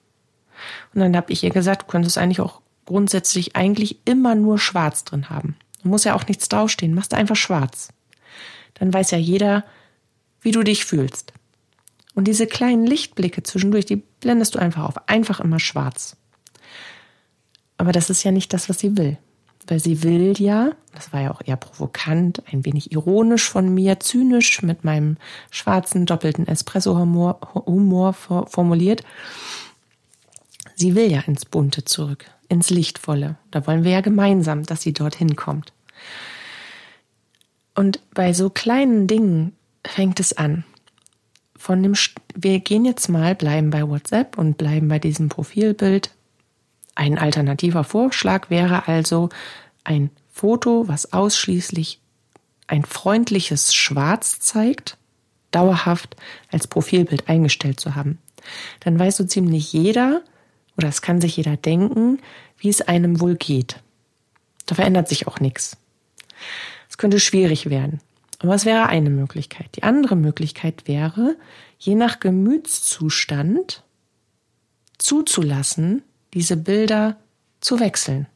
Und 0.94 1.00
dann 1.00 1.16
habe 1.16 1.32
ich 1.32 1.44
ihr 1.44 1.50
gesagt, 1.50 1.82
du 1.82 1.86
könntest 1.86 2.16
eigentlich 2.16 2.40
auch 2.40 2.62
grundsätzlich 2.86 3.56
eigentlich 3.56 3.98
immer 4.06 4.34
nur 4.34 4.58
schwarz 4.58 5.04
drin 5.04 5.28
haben. 5.28 5.54
Du 5.82 5.88
musst 5.88 6.06
ja 6.06 6.14
auch 6.14 6.26
nichts 6.26 6.48
draufstehen, 6.48 6.94
machst 6.94 7.12
einfach 7.12 7.36
schwarz 7.36 7.90
dann 8.82 8.92
weiß 8.92 9.12
ja 9.12 9.18
jeder, 9.18 9.64
wie 10.40 10.50
du 10.50 10.64
dich 10.64 10.84
fühlst. 10.84 11.32
Und 12.16 12.26
diese 12.26 12.48
kleinen 12.48 12.84
Lichtblicke 12.84 13.44
zwischendurch, 13.44 13.86
die 13.86 13.94
blendest 13.94 14.56
du 14.56 14.58
einfach 14.58 14.82
auf. 14.82 15.08
Einfach 15.08 15.38
immer 15.38 15.60
schwarz. 15.60 16.16
Aber 17.78 17.92
das 17.92 18.10
ist 18.10 18.24
ja 18.24 18.32
nicht 18.32 18.52
das, 18.52 18.68
was 18.68 18.80
sie 18.80 18.96
will. 18.96 19.18
Weil 19.68 19.78
sie 19.78 20.02
will 20.02 20.34
ja, 20.36 20.72
das 20.96 21.12
war 21.12 21.20
ja 21.20 21.30
auch 21.30 21.42
eher 21.44 21.54
provokant, 21.54 22.42
ein 22.52 22.64
wenig 22.64 22.90
ironisch 22.90 23.48
von 23.48 23.72
mir, 23.72 24.00
zynisch 24.00 24.62
mit 24.62 24.82
meinem 24.82 25.16
schwarzen 25.52 26.04
doppelten 26.04 26.48
Espresso-Humor 26.48 27.38
Humor 27.54 28.14
formuliert. 28.14 29.04
Sie 30.74 30.96
will 30.96 31.08
ja 31.08 31.20
ins 31.20 31.44
Bunte 31.44 31.84
zurück, 31.84 32.24
ins 32.48 32.68
Lichtvolle. 32.68 33.36
Da 33.52 33.64
wollen 33.68 33.84
wir 33.84 33.92
ja 33.92 34.00
gemeinsam, 34.00 34.64
dass 34.64 34.82
sie 34.82 34.92
dorthin 34.92 35.36
kommt. 35.36 35.72
Und 37.74 38.00
bei 38.12 38.32
so 38.32 38.50
kleinen 38.50 39.06
Dingen 39.06 39.56
fängt 39.84 40.20
es 40.20 40.36
an. 40.36 40.64
Von 41.56 41.82
dem, 41.82 41.94
wir 42.34 42.60
gehen 42.60 42.84
jetzt 42.84 43.08
mal, 43.08 43.34
bleiben 43.34 43.70
bei 43.70 43.88
WhatsApp 43.88 44.36
und 44.36 44.58
bleiben 44.58 44.88
bei 44.88 44.98
diesem 44.98 45.28
Profilbild. 45.28 46.10
Ein 46.94 47.18
alternativer 47.18 47.84
Vorschlag 47.84 48.50
wäre 48.50 48.88
also 48.88 49.30
ein 49.84 50.10
Foto, 50.30 50.88
was 50.88 51.12
ausschließlich 51.12 52.00
ein 52.66 52.84
freundliches 52.84 53.74
Schwarz 53.74 54.40
zeigt, 54.40 54.96
dauerhaft 55.50 56.16
als 56.50 56.66
Profilbild 56.66 57.28
eingestellt 57.28 57.80
zu 57.80 57.94
haben. 57.94 58.18
Dann 58.80 58.98
weiß 58.98 59.18
so 59.18 59.24
ziemlich 59.24 59.72
jeder, 59.72 60.22
oder 60.76 60.88
es 60.88 61.02
kann 61.02 61.20
sich 61.20 61.36
jeder 61.36 61.56
denken, 61.56 62.18
wie 62.58 62.70
es 62.70 62.80
einem 62.80 63.20
wohl 63.20 63.36
geht. 63.36 63.80
Da 64.66 64.74
verändert 64.74 65.08
sich 65.08 65.26
auch 65.26 65.40
nichts. 65.40 65.76
Es 66.92 66.98
könnte 66.98 67.20
schwierig 67.20 67.70
werden. 67.70 68.02
Aber 68.40 68.54
es 68.54 68.66
wäre 68.66 68.86
eine 68.86 69.08
Möglichkeit. 69.08 69.76
Die 69.76 69.82
andere 69.82 70.14
Möglichkeit 70.14 70.86
wäre, 70.86 71.38
je 71.78 71.94
nach 71.94 72.20
Gemütszustand 72.20 73.82
zuzulassen, 74.98 76.02
diese 76.34 76.58
Bilder 76.58 77.16
zu 77.62 77.80
wechseln. 77.80 78.26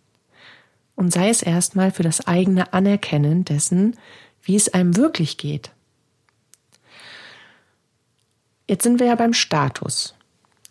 Und 0.95 1.13
sei 1.13 1.29
es 1.29 1.43
erstmal 1.43 1.91
für 1.91 2.03
das 2.03 2.27
eigene 2.27 2.73
Anerkennen 2.73 3.45
dessen, 3.45 3.95
wie 4.43 4.57
es 4.57 4.73
einem 4.73 4.97
wirklich 4.97 5.37
geht. 5.37 5.71
Jetzt 8.67 8.85
sind 8.85 9.01
wir 9.01 9.09
ja 9.09 9.17
beim 9.17 9.35
Status. 9.35 10.15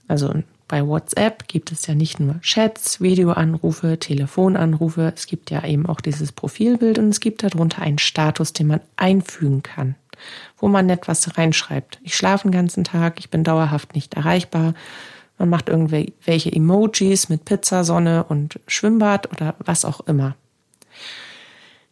Also 0.07 0.41
bei 0.67 0.85
WhatsApp 0.85 1.47
gibt 1.47 1.71
es 1.71 1.85
ja 1.85 1.93
nicht 1.93 2.19
nur 2.19 2.39
Chats, 2.41 2.99
Videoanrufe, 2.99 3.99
Telefonanrufe, 3.99 5.13
es 5.15 5.27
gibt 5.27 5.51
ja 5.51 5.63
eben 5.63 5.85
auch 5.85 6.01
dieses 6.01 6.31
Profilbild 6.31 6.97
und 6.97 7.09
es 7.09 7.19
gibt 7.19 7.43
darunter 7.43 7.81
einen 7.81 7.99
Status, 7.99 8.53
den 8.53 8.67
man 8.67 8.81
einfügen 8.95 9.61
kann, 9.61 9.95
wo 10.57 10.67
man 10.67 10.89
etwas 10.89 11.37
reinschreibt. 11.37 11.99
Ich 12.03 12.15
schlafe 12.15 12.47
den 12.47 12.51
ganzen 12.51 12.83
Tag, 12.83 13.19
ich 13.19 13.29
bin 13.29 13.43
dauerhaft 13.43 13.93
nicht 13.93 14.15
erreichbar. 14.15 14.73
Man 15.37 15.49
macht 15.49 15.69
irgendwelche 15.69 16.51
Emojis 16.51 17.29
mit 17.29 17.45
Pizza, 17.45 17.83
Sonne 17.83 18.23
und 18.23 18.59
Schwimmbad 18.67 19.31
oder 19.31 19.55
was 19.59 19.85
auch 19.85 19.99
immer. 20.07 20.35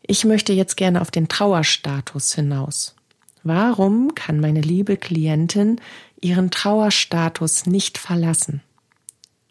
Ich 0.01 0.25
möchte 0.25 0.51
jetzt 0.51 0.77
gerne 0.77 1.01
auf 1.01 1.11
den 1.11 1.27
Trauerstatus 1.27 2.33
hinaus. 2.33 2.95
Warum 3.43 4.15
kann 4.15 4.39
meine 4.39 4.61
liebe 4.61 4.97
Klientin 4.97 5.79
ihren 6.23 6.51
Trauerstatus 6.51 7.65
nicht 7.65 7.97
verlassen? 7.97 8.61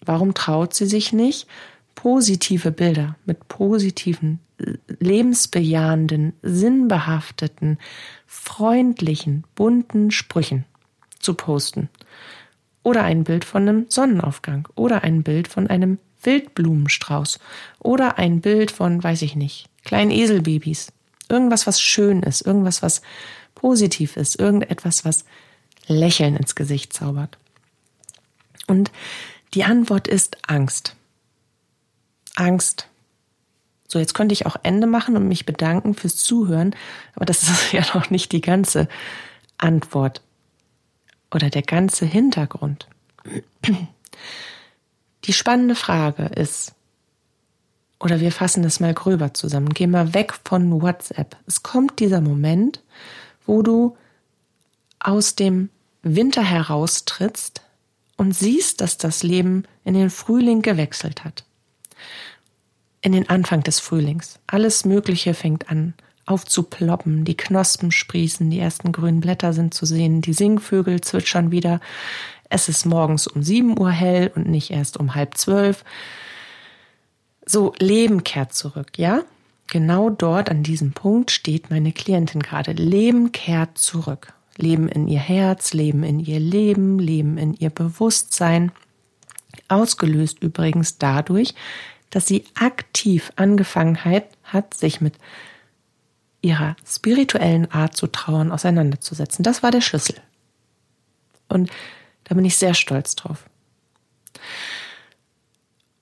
Warum 0.04 0.34
traut 0.34 0.74
sie 0.74 0.86
sich 0.86 1.12
nicht, 1.12 1.46
positive 1.94 2.72
Bilder 2.72 3.16
mit 3.24 3.48
positiven, 3.48 4.40
lebensbejahenden, 4.86 6.32
sinnbehafteten, 6.42 7.78
freundlichen, 8.26 9.44
bunten 9.54 10.10
Sprüchen 10.10 10.64
zu 11.18 11.34
posten? 11.34 11.88
Oder 12.82 13.04
ein 13.04 13.24
Bild 13.24 13.44
von 13.44 13.68
einem 13.68 13.86
Sonnenaufgang 13.88 14.66
oder 14.74 15.04
ein 15.04 15.22
Bild 15.22 15.46
von 15.46 15.68
einem 15.68 15.98
Wildblumenstrauß 16.24 17.38
oder 17.78 18.18
ein 18.18 18.40
Bild 18.40 18.70
von, 18.70 19.02
weiß 19.02 19.22
ich 19.22 19.36
nicht, 19.36 19.68
kleinen 19.84 20.10
Eselbabys. 20.10 20.92
Irgendwas, 21.28 21.66
was 21.66 21.80
schön 21.80 22.22
ist, 22.22 22.42
irgendwas, 22.42 22.82
was 22.82 23.02
positiv 23.54 24.16
ist, 24.16 24.38
irgendetwas, 24.38 25.04
was 25.04 25.24
Lächeln 25.86 26.36
ins 26.36 26.54
Gesicht 26.54 26.92
zaubert. 26.92 27.38
Und 28.66 28.90
die 29.54 29.64
Antwort 29.64 30.08
ist 30.08 30.38
Angst. 30.46 30.96
Angst. 32.34 32.88
So, 33.88 33.98
jetzt 33.98 34.14
könnte 34.14 34.32
ich 34.32 34.46
auch 34.46 34.56
Ende 34.62 34.86
machen 34.86 35.16
und 35.16 35.28
mich 35.28 35.44
bedanken 35.44 35.94
fürs 35.94 36.16
Zuhören, 36.16 36.74
aber 37.14 37.26
das 37.26 37.42
ist 37.42 37.72
ja 37.72 37.84
noch 37.94 38.10
nicht 38.10 38.32
die 38.32 38.40
ganze 38.40 38.88
Antwort 39.58 40.22
oder 41.30 41.50
der 41.50 41.62
ganze 41.62 42.06
Hintergrund. 42.06 42.88
Die 45.24 45.32
spannende 45.32 45.74
Frage 45.74 46.24
ist, 46.24 46.74
oder 48.00 48.20
wir 48.20 48.32
fassen 48.32 48.62
das 48.62 48.80
mal 48.80 48.94
gröber 48.94 49.34
zusammen, 49.34 49.68
gehen 49.74 49.90
mal 49.90 50.14
weg 50.14 50.34
von 50.44 50.82
WhatsApp. 50.82 51.36
Es 51.46 51.62
kommt 51.62 52.00
dieser 52.00 52.20
Moment, 52.20 52.82
wo 53.46 53.62
du 53.62 53.96
aus 54.98 55.36
dem 55.36 55.68
Winter 56.02 56.42
heraustrittst 56.42 57.62
und 58.16 58.32
siehst, 58.32 58.80
dass 58.80 58.98
das 58.98 59.22
Leben 59.22 59.64
in 59.84 59.94
den 59.94 60.10
Frühling 60.10 60.62
gewechselt 60.62 61.24
hat. 61.24 61.44
In 63.00 63.12
den 63.12 63.28
Anfang 63.28 63.62
des 63.62 63.80
Frühlings. 63.80 64.38
Alles 64.46 64.84
Mögliche 64.84 65.34
fängt 65.34 65.68
an 65.70 65.94
aufzuploppen, 66.24 67.24
die 67.24 67.36
Knospen 67.36 67.90
sprießen, 67.90 68.48
die 68.48 68.60
ersten 68.60 68.92
grünen 68.92 69.20
Blätter 69.20 69.52
sind 69.52 69.74
zu 69.74 69.86
sehen, 69.86 70.20
die 70.20 70.32
Singvögel 70.32 71.00
zwitschern 71.00 71.50
wieder. 71.50 71.80
Es 72.48 72.68
ist 72.68 72.86
morgens 72.86 73.26
um 73.26 73.42
sieben 73.42 73.78
Uhr 73.78 73.90
hell 73.90 74.30
und 74.34 74.46
nicht 74.48 74.70
erst 74.70 74.98
um 74.98 75.14
halb 75.14 75.36
zwölf. 75.36 75.84
So, 77.44 77.74
Leben 77.78 78.22
kehrt 78.24 78.54
zurück, 78.54 78.98
ja? 78.98 79.22
Genau 79.66 80.10
dort 80.10 80.50
an 80.50 80.62
diesem 80.62 80.92
Punkt 80.92 81.30
steht 81.30 81.70
meine 81.70 81.92
Klientin 81.92 82.42
gerade. 82.42 82.72
Leben 82.72 83.32
kehrt 83.32 83.78
zurück. 83.78 84.34
Leben 84.62 84.88
in 84.88 85.08
ihr 85.08 85.20
Herz, 85.20 85.74
Leben 85.74 86.02
in 86.04 86.20
ihr 86.20 86.40
Leben, 86.40 86.98
Leben 86.98 87.36
in 87.36 87.54
ihr 87.54 87.70
Bewusstsein. 87.70 88.72
Ausgelöst 89.68 90.42
übrigens 90.42 90.98
dadurch, 90.98 91.54
dass 92.10 92.26
sie 92.26 92.44
aktiv 92.54 93.32
angefangen 93.36 94.04
hat, 94.04 94.74
sich 94.74 95.00
mit 95.00 95.14
ihrer 96.42 96.76
spirituellen 96.86 97.70
Art 97.70 97.96
zu 97.96 98.06
trauern 98.06 98.50
auseinanderzusetzen. 98.50 99.42
Das 99.42 99.62
war 99.62 99.70
der 99.70 99.80
Schlüssel. 99.80 100.16
Und 101.48 101.70
da 102.24 102.34
bin 102.34 102.44
ich 102.44 102.56
sehr 102.56 102.74
stolz 102.74 103.14
drauf. 103.14 103.44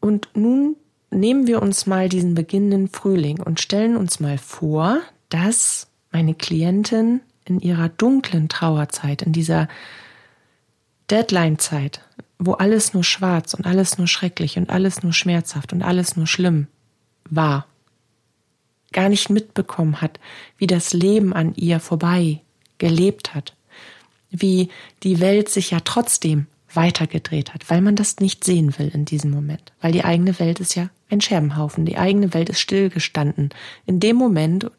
Und 0.01 0.29
nun 0.35 0.77
nehmen 1.11 1.47
wir 1.47 1.61
uns 1.61 1.87
mal 1.87 2.09
diesen 2.09 2.35
beginnenden 2.35 2.89
Frühling 2.89 3.41
und 3.41 3.61
stellen 3.61 3.97
uns 3.97 4.21
mal 4.21 4.39
vor, 4.39 5.01
dass 5.29 5.89
meine 6.11 6.35
Klientin 6.35 7.21
in 7.45 7.61
ihrer 7.61 7.89
dunklen 7.89 8.49
Trauerzeit, 8.49 9.23
in 9.23 9.33
dieser 9.33 9.69
Deadline-Zeit, 11.11 12.03
wo 12.39 12.53
alles 12.53 12.95
nur 12.95 13.05
schwarz 13.05 13.55
und 13.55 13.67
alles 13.67 13.99
nur 13.99 14.07
schrecklich 14.07 14.57
und 14.57 14.71
alles 14.71 15.03
nur 15.03 15.13
schmerzhaft 15.13 15.73
und 15.73 15.83
alles 15.83 16.17
nur 16.17 16.27
schlimm 16.27 16.69
war, 17.29 17.67
gar 18.93 19.09
nicht 19.09 19.31
mitbekommen 19.31 20.01
hat, 20.01 20.21
wie 20.57 20.67
das 20.67 20.93
Leben 20.93 21.33
an 21.33 21.55
ihr 21.55 21.81
vorbei 21.81 22.41
gelebt 22.79 23.35
hat, 23.35 23.55
wie 24.31 24.69
die 25.03 25.21
Welt 25.21 25.49
sich 25.49 25.71
ja 25.71 25.81
trotzdem 25.81 26.47
weitergedreht 26.73 27.53
hat, 27.53 27.69
weil 27.69 27.81
man 27.81 27.97
das 27.97 28.21
nicht 28.21 28.45
sehen 28.45 28.79
will 28.79 28.89
in 28.95 29.05
diesem 29.05 29.31
Moment, 29.31 29.73
weil 29.81 29.93
die 29.93 30.05
eigene 30.05 30.39
Welt 30.39 30.61
ist 30.61 30.75
ja 30.77 30.89
ein 31.09 31.21
Scherbenhaufen, 31.21 31.85
die 31.85 31.99
eigene 31.99 32.33
Welt 32.33 32.49
ist 32.49 32.61
stillgestanden. 32.61 33.51
In 33.87 33.99
dem 33.99 34.17
Moment, 34.17 34.71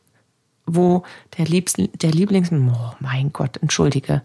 wo 0.65 1.03
der, 1.37 1.45
Liebs 1.45 1.73
der 1.73 2.11
Lieblings, 2.11 2.51
oh 2.51 2.93
mein 2.99 3.31
Gott, 3.33 3.57
entschuldige, 3.57 4.21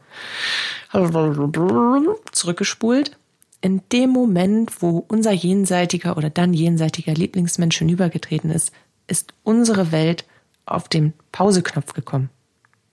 zurückgespult, 2.33 3.17
in 3.61 3.83
dem 3.93 4.11
Moment, 4.11 4.83
wo 4.83 5.05
unser 5.09 5.33
jenseitiger 5.33 6.17
oder 6.17 6.31
dann 6.31 6.55
jenseitiger 6.55 7.15
Lieblingsmensch 7.15 7.79
hinübergetreten 7.79 8.51
ist, 8.51 8.73
ist 9.07 9.33
unsere 9.43 9.93
Welt 9.93 10.25
auf 10.67 10.89
den 10.89 11.15
Pauseknopf 11.33 11.93
gekommen. 11.93 12.31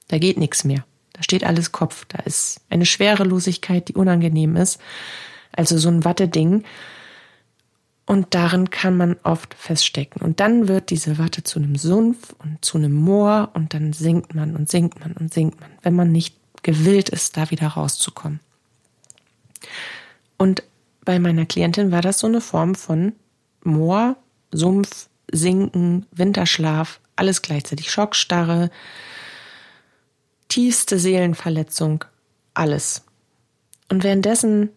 Da 0.08 0.18
geht 0.18 0.38
nichts 0.38 0.64
mehr. 0.64 0.86
Da 1.14 1.24
steht 1.24 1.44
alles 1.44 1.72
Kopf. 1.72 2.06
Da 2.08 2.20
ist 2.24 2.62
eine 2.70 2.86
Schwerelosigkeit, 2.86 3.88
die 3.88 3.94
unangenehm 3.94 4.56
ist. 4.56 4.80
Also 5.52 5.78
so 5.78 5.90
ein 5.90 6.04
Watteding. 6.06 6.64
Und 8.06 8.34
darin 8.34 8.70
kann 8.70 8.98
man 8.98 9.16
oft 9.24 9.54
feststecken. 9.54 10.22
Und 10.22 10.40
dann 10.40 10.68
wird 10.68 10.90
diese 10.90 11.18
Watte 11.18 11.44
zu 11.44 11.60
einem 11.60 11.76
Sumpf 11.76 12.36
und 12.40 12.64
zu 12.64 12.78
einem 12.78 12.94
Moor 12.94 13.52
und 13.54 13.74
dann 13.74 13.94
sinkt 13.94 14.36
man 14.36 14.56
und 14.56 14.70
sinkt 14.70 15.00
man 15.00 15.14
und 15.14 15.34
sinkt 15.34 15.62
man, 15.62 15.72
wenn 15.84 15.96
man 15.96 16.12
nicht 16.12 16.36
gewillt 16.64 17.10
ist, 17.10 17.38
da 17.38 17.50
wieder 17.50 17.68
rauszukommen. 17.68 18.40
Und 20.38 20.64
bei 21.06 21.20
meiner 21.20 21.46
Klientin 21.46 21.92
war 21.92 22.02
das 22.02 22.20
so 22.20 22.28
eine 22.28 22.42
Form 22.42 22.76
von 22.76 23.14
Moor, 23.64 24.18
Sumpf, 24.52 25.08
Sinken, 25.32 26.06
Winterschlaf, 26.12 27.00
alles 27.16 27.42
gleichzeitig 27.42 27.92
Schockstarre, 27.92 28.70
tiefste 30.50 31.00
Seelenverletzung, 31.00 32.04
alles. 32.54 33.04
Und 33.90 34.04
währenddessen 34.04 34.70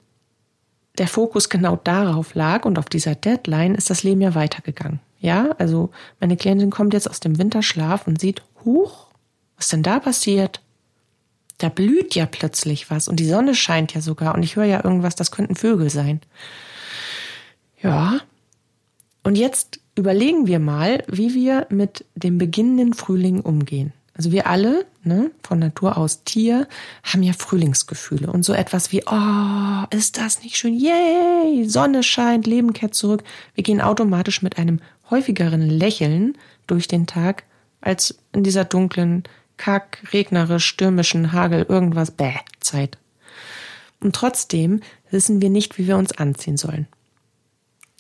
der 0.98 1.08
Fokus 1.08 1.48
genau 1.48 1.76
darauf 1.76 2.34
lag 2.34 2.64
und 2.64 2.78
auf 2.78 2.86
dieser 2.86 3.14
Deadline 3.14 3.74
ist 3.74 3.90
das 3.90 4.02
Leben 4.02 4.20
ja 4.20 4.34
weitergegangen. 4.34 5.00
Ja, 5.18 5.50
also 5.58 5.90
meine 6.20 6.36
Klientin 6.36 6.70
kommt 6.70 6.92
jetzt 6.92 7.08
aus 7.08 7.20
dem 7.20 7.38
Winterschlaf 7.38 8.06
und 8.06 8.20
sieht, 8.20 8.42
huch, 8.64 9.06
was 9.56 9.68
denn 9.68 9.82
da 9.82 9.98
passiert? 9.98 10.60
Da 11.58 11.68
blüht 11.70 12.14
ja 12.14 12.26
plötzlich 12.26 12.90
was 12.90 13.08
und 13.08 13.18
die 13.18 13.28
Sonne 13.28 13.54
scheint 13.54 13.94
ja 13.94 14.00
sogar 14.00 14.34
und 14.34 14.42
ich 14.42 14.56
höre 14.56 14.64
ja 14.64 14.84
irgendwas, 14.84 15.14
das 15.14 15.30
könnten 15.30 15.56
Vögel 15.56 15.88
sein. 15.88 16.20
Ja. 17.80 18.20
Und 19.22 19.36
jetzt 19.36 19.80
überlegen 19.96 20.46
wir 20.46 20.58
mal, 20.58 21.02
wie 21.08 21.34
wir 21.34 21.66
mit 21.70 22.04
dem 22.14 22.38
beginnenden 22.38 22.92
Frühling 22.92 23.40
umgehen. 23.40 23.92
Also 24.16 24.32
wir 24.32 24.46
alle, 24.46 24.86
ne, 25.04 25.30
von 25.42 25.58
Natur 25.58 25.98
aus 25.98 26.24
Tier, 26.24 26.66
haben 27.02 27.22
ja 27.22 27.34
Frühlingsgefühle 27.34 28.30
und 28.32 28.44
so 28.44 28.54
etwas 28.54 28.90
wie, 28.90 29.02
oh, 29.04 29.84
ist 29.90 30.16
das 30.16 30.42
nicht 30.42 30.56
schön? 30.56 30.74
Yay, 30.74 31.68
Sonne 31.68 32.02
scheint, 32.02 32.46
Leben 32.46 32.72
kehrt 32.72 32.94
zurück. 32.94 33.22
Wir 33.54 33.62
gehen 33.62 33.82
automatisch 33.82 34.40
mit 34.40 34.58
einem 34.58 34.80
häufigeren 35.10 35.60
Lächeln 35.60 36.36
durch 36.66 36.88
den 36.88 37.06
Tag 37.06 37.44
als 37.82 38.18
in 38.32 38.42
dieser 38.42 38.64
dunklen, 38.64 39.24
kack, 39.58 40.02
regnerisch, 40.12 40.64
stürmischen, 40.64 41.32
Hagel, 41.32 41.66
irgendwas, 41.68 42.10
bäh, 42.10 42.34
Zeit. 42.60 42.98
Und 44.00 44.14
trotzdem 44.16 44.80
wissen 45.10 45.42
wir 45.42 45.50
nicht, 45.50 45.78
wie 45.78 45.86
wir 45.86 45.96
uns 45.96 46.12
anziehen 46.12 46.56
sollen. 46.56 46.86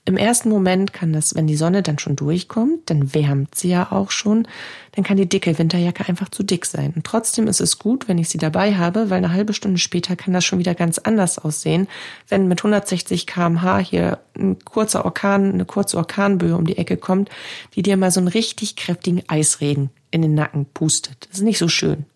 Im 0.06 0.16
ersten 0.16 0.48
Moment 0.48 0.92
kann 0.92 1.12
das, 1.12 1.34
wenn 1.34 1.48
die 1.48 1.56
Sonne 1.56 1.82
dann 1.82 1.98
schon 1.98 2.14
durchkommt, 2.14 2.88
dann 2.90 3.12
wärmt 3.12 3.56
sie 3.56 3.70
ja 3.70 3.90
auch 3.90 4.12
schon, 4.12 4.46
dann 4.92 5.02
kann 5.02 5.16
die 5.16 5.28
dicke 5.28 5.58
Winterjacke 5.58 6.08
einfach 6.08 6.28
zu 6.28 6.44
dick 6.44 6.64
sein. 6.64 6.92
Und 6.94 7.04
trotzdem 7.04 7.48
ist 7.48 7.60
es 7.60 7.80
gut, 7.80 8.06
wenn 8.06 8.16
ich 8.16 8.28
sie 8.28 8.38
dabei 8.38 8.76
habe, 8.76 9.10
weil 9.10 9.18
eine 9.18 9.32
halbe 9.32 9.52
Stunde 9.52 9.78
später 9.78 10.14
kann 10.14 10.32
das 10.32 10.44
schon 10.44 10.60
wieder 10.60 10.76
ganz 10.76 10.98
anders 10.98 11.40
aussehen, 11.40 11.88
wenn 12.28 12.46
mit 12.46 12.60
160 12.60 13.26
kmh 13.26 13.78
hier 13.78 14.20
ein 14.38 14.60
kurzer 14.64 15.04
Orkan, 15.04 15.52
eine 15.52 15.64
kurze 15.64 15.96
Orkanböe 15.96 16.56
um 16.56 16.66
die 16.66 16.78
Ecke 16.78 16.96
kommt, 16.96 17.28
die 17.74 17.82
dir 17.82 17.96
mal 17.96 18.12
so 18.12 18.20
einen 18.20 18.28
richtig 18.28 18.76
kräftigen 18.76 19.24
Eisregen 19.26 19.90
in 20.12 20.22
den 20.22 20.34
Nacken 20.34 20.66
pustet. 20.66 21.26
Das 21.28 21.38
ist 21.38 21.44
nicht 21.44 21.58
so 21.58 21.66
schön. 21.66 22.06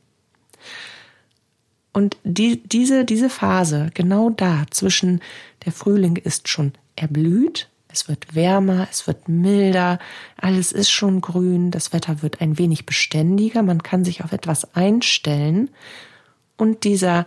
Und 1.93 2.19
die, 2.23 2.63
diese, 2.63 3.05
diese 3.05 3.31
Phase, 3.31 3.91
genau 3.95 4.31
da 4.31 4.63
zwischen 4.71 5.21
der 5.65 5.73
Frühling 5.73 6.15
ist 6.15 6.49
schon 6.49 6.73
erblüht 6.95 7.69
es 7.93 8.09
wird 8.09 8.35
wärmer, 8.35 8.89
es 8.91 9.07
wird 9.07 9.29
milder, 9.29 9.99
alles 10.37 10.73
ist 10.73 10.91
schon 10.91 11.21
grün, 11.21 11.71
das 11.71 11.93
Wetter 11.93 12.23
wird 12.23 12.41
ein 12.41 12.59
wenig 12.59 12.87
beständiger, 12.87 13.63
man 13.63 13.83
kann 13.83 14.05
sich 14.05 14.25
auf 14.25 14.33
etwas 14.33 14.75
einstellen. 14.75 15.71
Und 16.57 16.85
dieser 16.85 17.27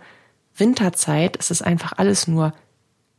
Winterzeit 0.56 1.36
es 1.38 1.50
ist 1.50 1.62
einfach 1.62 1.94
alles 1.96 2.28
nur 2.28 2.52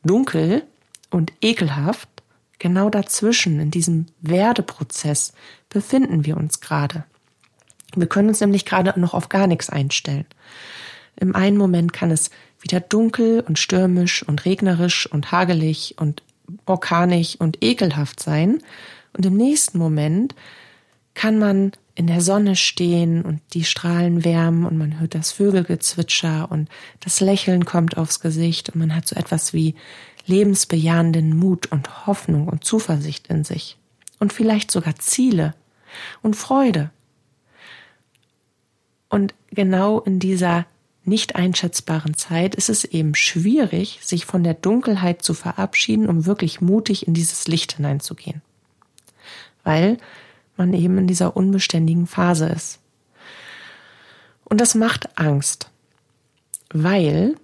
dunkel 0.03 0.63
und 1.09 1.33
ekelhaft. 1.41 2.09
Genau 2.57 2.89
dazwischen, 2.89 3.59
in 3.59 3.69
diesem 3.69 4.05
Werdeprozess, 4.21 5.33
befinden 5.69 6.25
wir 6.25 6.37
uns 6.37 6.61
gerade. 6.61 7.03
Wir 7.95 8.07
können 8.07 8.29
uns 8.29 8.39
nämlich 8.39 8.65
gerade 8.65 8.97
noch 8.99 9.13
auf 9.13 9.29
gar 9.29 9.47
nichts 9.47 9.69
einstellen. 9.69 10.25
Im 11.17 11.35
einen 11.35 11.57
Moment 11.57 11.93
kann 11.93 12.11
es 12.11 12.29
wieder 12.61 12.79
dunkel 12.79 13.41
und 13.41 13.59
stürmisch 13.59 14.23
und 14.23 14.45
regnerisch 14.45 15.05
und 15.11 15.31
hagelig 15.31 15.95
und 15.97 16.23
orkanig 16.65 17.39
und 17.39 17.63
ekelhaft 17.63 18.21
sein. 18.21 18.59
Und 19.13 19.25
im 19.25 19.37
nächsten 19.37 19.77
Moment 19.77 20.35
kann 21.13 21.39
man 21.39 21.71
in 21.95 22.07
der 22.07 22.19
Sonne 22.19 22.57
stehen 22.57 23.23
und 23.23 23.39
die 23.53 23.63
Strahlen 23.63 24.25
wärmen 24.25 24.65
und 24.65 24.77
man 24.77 24.99
hört 24.99 25.15
das 25.15 25.31
Vögelgezwitscher 25.31 26.51
und 26.51 26.67
das 26.99 27.21
Lächeln 27.21 27.63
kommt 27.63 27.97
aufs 27.97 28.19
Gesicht 28.19 28.69
und 28.69 28.79
man 28.79 28.93
hat 28.93 29.07
so 29.07 29.15
etwas 29.15 29.53
wie 29.53 29.75
lebensbejahenden 30.25 31.37
Mut 31.37 31.71
und 31.71 32.05
Hoffnung 32.05 32.49
und 32.49 32.65
Zuversicht 32.65 33.27
in 33.27 33.45
sich 33.45 33.77
und 34.19 34.33
vielleicht 34.33 34.71
sogar 34.71 34.95
Ziele 34.97 35.53
und 36.21 36.35
Freude. 36.35 36.89
Und 39.07 39.33
genau 39.51 40.01
in 40.01 40.19
dieser 40.19 40.65
nicht 41.07 41.35
einschätzbaren 41.35 42.15
Zeit 42.15 42.55
ist 42.55 42.69
es 42.69 42.83
eben 42.83 43.15
schwierig, 43.15 43.99
sich 44.01 44.25
von 44.25 44.43
der 44.43 44.53
Dunkelheit 44.53 45.21
zu 45.21 45.33
verabschieden, 45.33 46.09
um 46.09 46.25
wirklich 46.25 46.61
mutig 46.61 47.07
in 47.07 47.13
dieses 47.13 47.47
Licht 47.47 47.73
hineinzugehen. 47.73 48.41
Weil 49.63 49.97
man 50.57 50.73
eben 50.73 50.97
in 50.97 51.07
dieser 51.07 51.35
unbeständigen 51.35 52.07
Phase 52.07 52.47
ist. 52.47 52.79
Und 54.45 54.61
das 54.61 54.75
macht 54.75 55.17
Angst, 55.17 55.69
weil 56.69 57.35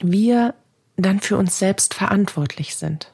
wir 0.00 0.54
dann 0.96 1.20
für 1.20 1.36
uns 1.36 1.58
selbst 1.58 1.94
verantwortlich 1.94 2.76
sind. 2.76 3.10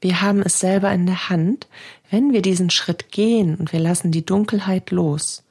Wir 0.00 0.20
haben 0.20 0.42
es 0.42 0.60
selber 0.60 0.92
in 0.92 1.06
der 1.06 1.30
Hand. 1.30 1.66
Wenn 2.10 2.32
wir 2.32 2.42
diesen 2.42 2.68
Schritt 2.68 3.10
gehen 3.10 3.54
und 3.54 3.72
wir 3.72 3.80
lassen 3.80 4.12
die 4.12 4.24
Dunkelheit 4.24 4.90
los, 4.90 5.42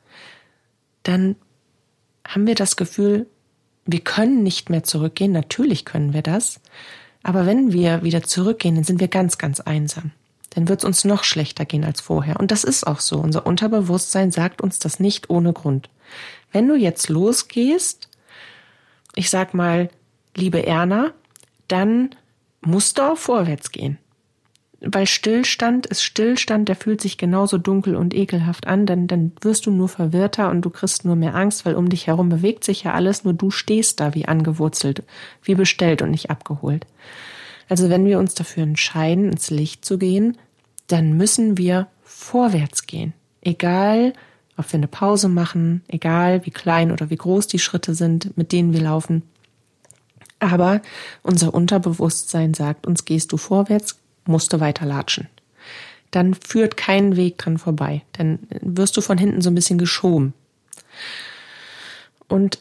dann 1.01 1.35
haben 2.27 2.47
wir 2.47 2.55
das 2.55 2.75
Gefühl, 2.75 3.27
wir 3.85 3.99
können 3.99 4.43
nicht 4.43 4.69
mehr 4.69 4.83
zurückgehen. 4.83 5.31
Natürlich 5.31 5.85
können 5.85 6.13
wir 6.13 6.21
das. 6.21 6.59
Aber 7.21 7.45
wenn 7.45 7.71
wir 7.73 8.03
wieder 8.03 8.23
zurückgehen, 8.23 8.75
dann 8.75 8.83
sind 8.83 8.99
wir 8.99 9.07
ganz, 9.07 9.37
ganz 9.37 9.59
einsam. 9.59 10.11
Dann 10.51 10.67
wird 10.67 10.79
es 10.79 10.85
uns 10.85 11.03
noch 11.03 11.23
schlechter 11.23 11.65
gehen 11.65 11.83
als 11.83 12.01
vorher. 12.01 12.39
Und 12.39 12.51
das 12.51 12.63
ist 12.63 12.85
auch 12.85 12.99
so. 12.99 13.17
Unser 13.17 13.45
Unterbewusstsein 13.45 14.31
sagt 14.31 14.61
uns 14.61 14.79
das 14.79 14.99
nicht 14.99 15.29
ohne 15.29 15.53
Grund. 15.53 15.89
Wenn 16.51 16.67
du 16.67 16.75
jetzt 16.75 17.09
losgehst, 17.09 18.09
ich 19.15 19.29
sag 19.29 19.53
mal, 19.53 19.89
liebe 20.35 20.65
Erna, 20.65 21.11
dann 21.67 22.15
musst 22.61 22.97
du 22.97 23.01
auch 23.11 23.17
vorwärts 23.17 23.71
gehen 23.71 23.97
weil 24.85 25.07
Stillstand 25.07 25.85
ist 25.85 26.03
Stillstand, 26.03 26.67
der 26.67 26.75
fühlt 26.75 26.99
sich 26.99 27.17
genauso 27.17 27.57
dunkel 27.57 27.95
und 27.95 28.13
ekelhaft 28.13 28.67
an, 28.67 28.85
denn 28.85 29.07
dann 29.07 29.31
wirst 29.41 29.65
du 29.65 29.71
nur 29.71 29.87
verwirrter 29.87 30.49
und 30.49 30.61
du 30.61 30.69
kriegst 30.69 31.05
nur 31.05 31.15
mehr 31.15 31.35
Angst, 31.35 31.65
weil 31.65 31.75
um 31.75 31.87
dich 31.87 32.07
herum 32.07 32.29
bewegt 32.29 32.65
sich 32.65 32.83
ja 32.83 32.93
alles, 32.93 33.23
nur 33.23 33.33
du 33.33 33.49
stehst 33.49 34.01
da 34.01 34.13
wie 34.13 34.25
angewurzelt, 34.25 35.03
wie 35.41 35.55
bestellt 35.55 36.01
und 36.01 36.11
nicht 36.11 36.29
abgeholt. 36.29 36.85
Also 37.69 37.89
wenn 37.89 38.05
wir 38.05 38.19
uns 38.19 38.33
dafür 38.33 38.63
entscheiden, 38.63 39.31
ins 39.31 39.49
Licht 39.49 39.85
zu 39.85 39.97
gehen, 39.97 40.37
dann 40.87 41.15
müssen 41.15 41.57
wir 41.57 41.87
vorwärts 42.03 42.85
gehen. 42.85 43.13
Egal, 43.41 44.13
ob 44.57 44.71
wir 44.71 44.77
eine 44.77 44.87
Pause 44.87 45.29
machen, 45.29 45.81
egal 45.87 46.45
wie 46.45 46.51
klein 46.51 46.91
oder 46.91 47.09
wie 47.09 47.15
groß 47.15 47.47
die 47.47 47.59
Schritte 47.59 47.95
sind, 47.95 48.37
mit 48.37 48.51
denen 48.51 48.73
wir 48.73 48.81
laufen. 48.81 49.23
Aber 50.39 50.81
unser 51.21 51.53
Unterbewusstsein 51.53 52.53
sagt 52.53 52.85
uns, 52.85 53.05
gehst 53.05 53.31
du 53.31 53.37
vorwärts, 53.37 53.97
musst 54.25 54.53
du 54.53 54.59
weiter 54.59 54.85
latschen. 54.85 55.27
Dann 56.11 56.33
führt 56.33 56.77
kein 56.77 57.15
Weg 57.15 57.37
dran 57.37 57.57
vorbei. 57.57 58.03
Dann 58.13 58.39
wirst 58.61 58.95
du 58.97 59.01
von 59.01 59.17
hinten 59.17 59.41
so 59.41 59.49
ein 59.49 59.55
bisschen 59.55 59.79
geschoben. 59.79 60.33
Und 62.27 62.59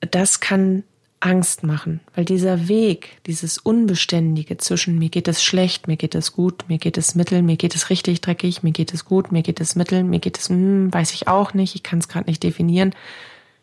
das 0.00 0.40
kann 0.40 0.82
Angst 1.20 1.62
machen, 1.62 2.00
weil 2.14 2.24
dieser 2.24 2.66
Weg, 2.66 3.18
dieses 3.26 3.58
Unbeständige 3.58 4.56
zwischen 4.56 4.98
mir 4.98 5.10
geht 5.10 5.28
es 5.28 5.44
schlecht, 5.44 5.86
mir 5.86 5.96
geht 5.96 6.14
es 6.14 6.32
gut, 6.32 6.64
mir 6.68 6.78
geht 6.78 6.96
es 6.96 7.14
mittel, 7.14 7.42
mir 7.42 7.56
geht 7.56 7.74
es 7.74 7.90
richtig 7.90 8.22
dreckig, 8.22 8.62
mir 8.62 8.72
geht 8.72 8.94
es 8.94 9.04
gut, 9.04 9.30
mir 9.30 9.42
geht 9.42 9.60
es 9.60 9.76
mittel, 9.76 10.02
mir 10.02 10.18
geht 10.18 10.38
es, 10.38 10.48
hm, 10.48 10.92
weiß 10.92 11.12
ich 11.12 11.28
auch 11.28 11.52
nicht, 11.52 11.74
ich 11.74 11.82
kann 11.82 11.98
es 11.98 12.08
gerade 12.08 12.28
nicht 12.28 12.42
definieren. 12.42 12.94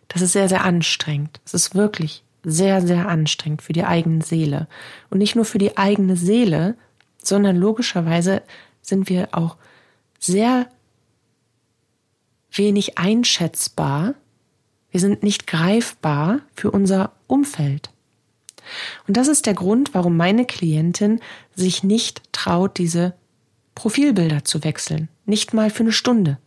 Das 0.07 0.21
ist 0.21 0.33
sehr, 0.33 0.47
sehr 0.47 0.63
anstrengend. 0.63 1.39
Es 1.45 1.55
ist 1.55 1.73
wirklich 1.73 2.23
sehr, 2.49 2.81
sehr 2.81 3.09
anstrengend 3.09 3.61
für 3.61 3.73
die 3.73 3.83
eigene 3.83 4.23
Seele. 4.23 4.67
Und 5.09 5.17
nicht 5.17 5.35
nur 5.35 5.43
für 5.43 5.57
die 5.57 5.77
eigene 5.77 6.15
Seele, 6.15 6.77
sondern 7.21 7.57
logischerweise 7.57 8.41
sind 8.81 9.09
wir 9.09 9.29
auch 9.33 9.57
sehr 10.17 10.69
wenig 12.53 12.97
einschätzbar. 12.97 14.15
Wir 14.91 15.01
sind 15.01 15.23
nicht 15.23 15.45
greifbar 15.45 16.39
für 16.55 16.71
unser 16.71 17.11
Umfeld. 17.27 17.89
Und 19.07 19.17
das 19.17 19.27
ist 19.27 19.45
der 19.45 19.53
Grund, 19.53 19.93
warum 19.93 20.15
meine 20.15 20.45
Klientin 20.45 21.19
sich 21.53 21.83
nicht 21.83 22.31
traut, 22.31 22.77
diese 22.77 23.13
Profilbilder 23.75 24.45
zu 24.45 24.63
wechseln. 24.63 25.09
Nicht 25.25 25.53
mal 25.53 25.69
für 25.69 25.83
eine 25.83 25.91
Stunde. 25.91 26.37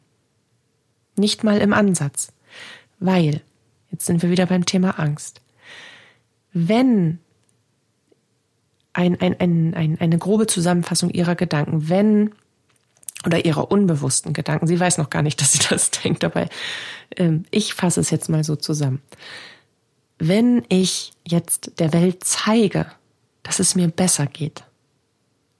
Nicht 1.14 1.44
mal 1.44 1.58
im 1.58 1.74
Ansatz. 1.74 2.32
Weil, 3.00 3.42
jetzt 3.90 4.06
sind 4.06 4.22
wir 4.22 4.30
wieder 4.30 4.46
beim 4.46 4.64
Thema 4.64 4.98
Angst 4.98 5.42
wenn 6.53 7.18
ein, 8.92 9.20
ein, 9.20 9.38
ein, 9.38 9.75
ein, 9.75 10.01
eine 10.01 10.18
grobe 10.18 10.46
Zusammenfassung 10.46 11.11
ihrer 11.11 11.35
Gedanken, 11.35 11.88
wenn 11.88 12.33
oder 13.27 13.44
ihrer 13.44 13.70
unbewussten 13.70 14.33
Gedanken, 14.33 14.66
sie 14.66 14.81
weiß 14.81 14.99
noch 14.99 15.11
gar 15.11 15.23
nicht, 15.23 15.40
dass 15.40 15.53
sie 15.53 15.66
das 15.68 15.90
denkt, 15.90 16.25
aber 16.25 16.49
ähm, 17.16 17.44
ich 17.51 17.75
fasse 17.75 18.01
es 18.01 18.11
jetzt 18.11 18.29
mal 18.29 18.44
so 18.44 18.57
zusammen. 18.57 19.03
Wenn 20.18 20.64
ich 20.68 21.12
jetzt 21.27 21.79
der 21.79 21.92
Welt 21.92 22.25
zeige, 22.25 22.87
dass 23.42 23.59
es 23.59 23.75
mir 23.75 23.88
besser 23.88 24.27
geht, 24.27 24.64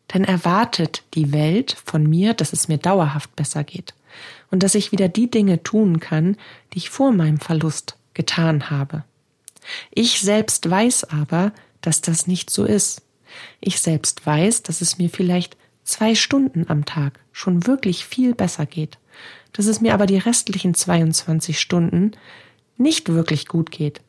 dann 0.09 0.25
erwartet 0.25 1.05
die 1.15 1.33
Welt 1.33 1.77
von 1.85 2.05
mir, 2.05 2.35
dass 2.35 2.53
es 2.53 2.69
mir 2.69 2.79
dauerhaft 2.79 3.35
besser 3.37 3.65
geht 3.65 3.95
und 4.51 4.63
dass 4.63 4.75
ich 4.75 4.93
wieder 4.93 5.09
die 5.09 5.31
Dinge 5.31 5.63
tun 5.63 6.01
kann, 6.01 6.37
die 6.73 6.79
ich 6.79 6.91
vor 6.91 7.13
meinem 7.13 7.39
Verlust 7.39 7.97
getan 8.13 8.71
habe. 8.71 9.05
Ich 9.90 10.20
selbst 10.20 10.68
weiß 10.68 11.05
aber, 11.05 11.53
dass 11.81 12.01
das 12.01 12.27
nicht 12.27 12.51
so 12.51 12.64
ist. 12.64 13.03
Ich 13.61 13.81
selbst 13.81 14.25
weiß, 14.27 14.62
dass 14.62 14.81
es 14.81 14.99
mir 14.99 15.11
vielleicht 15.11 15.57
zwei 15.85 16.14
Stunden 16.14 16.66
am 16.68 16.85
Tag 16.85 17.20
schon 17.33 17.66
wirklich 17.66 18.05
viel 18.05 18.35
besser 18.35 18.66
geht, 18.66 18.99
dass 19.53 19.66
es 19.66 19.81
mir 19.81 19.94
aber 19.94 20.07
die 20.07 20.18
restlichen 20.18 20.75
22 20.75 21.59
Stunden 21.59 22.12
nicht 22.77 23.09
wirklich 23.09 23.46
gut 23.46 23.70
geht. 23.70 24.01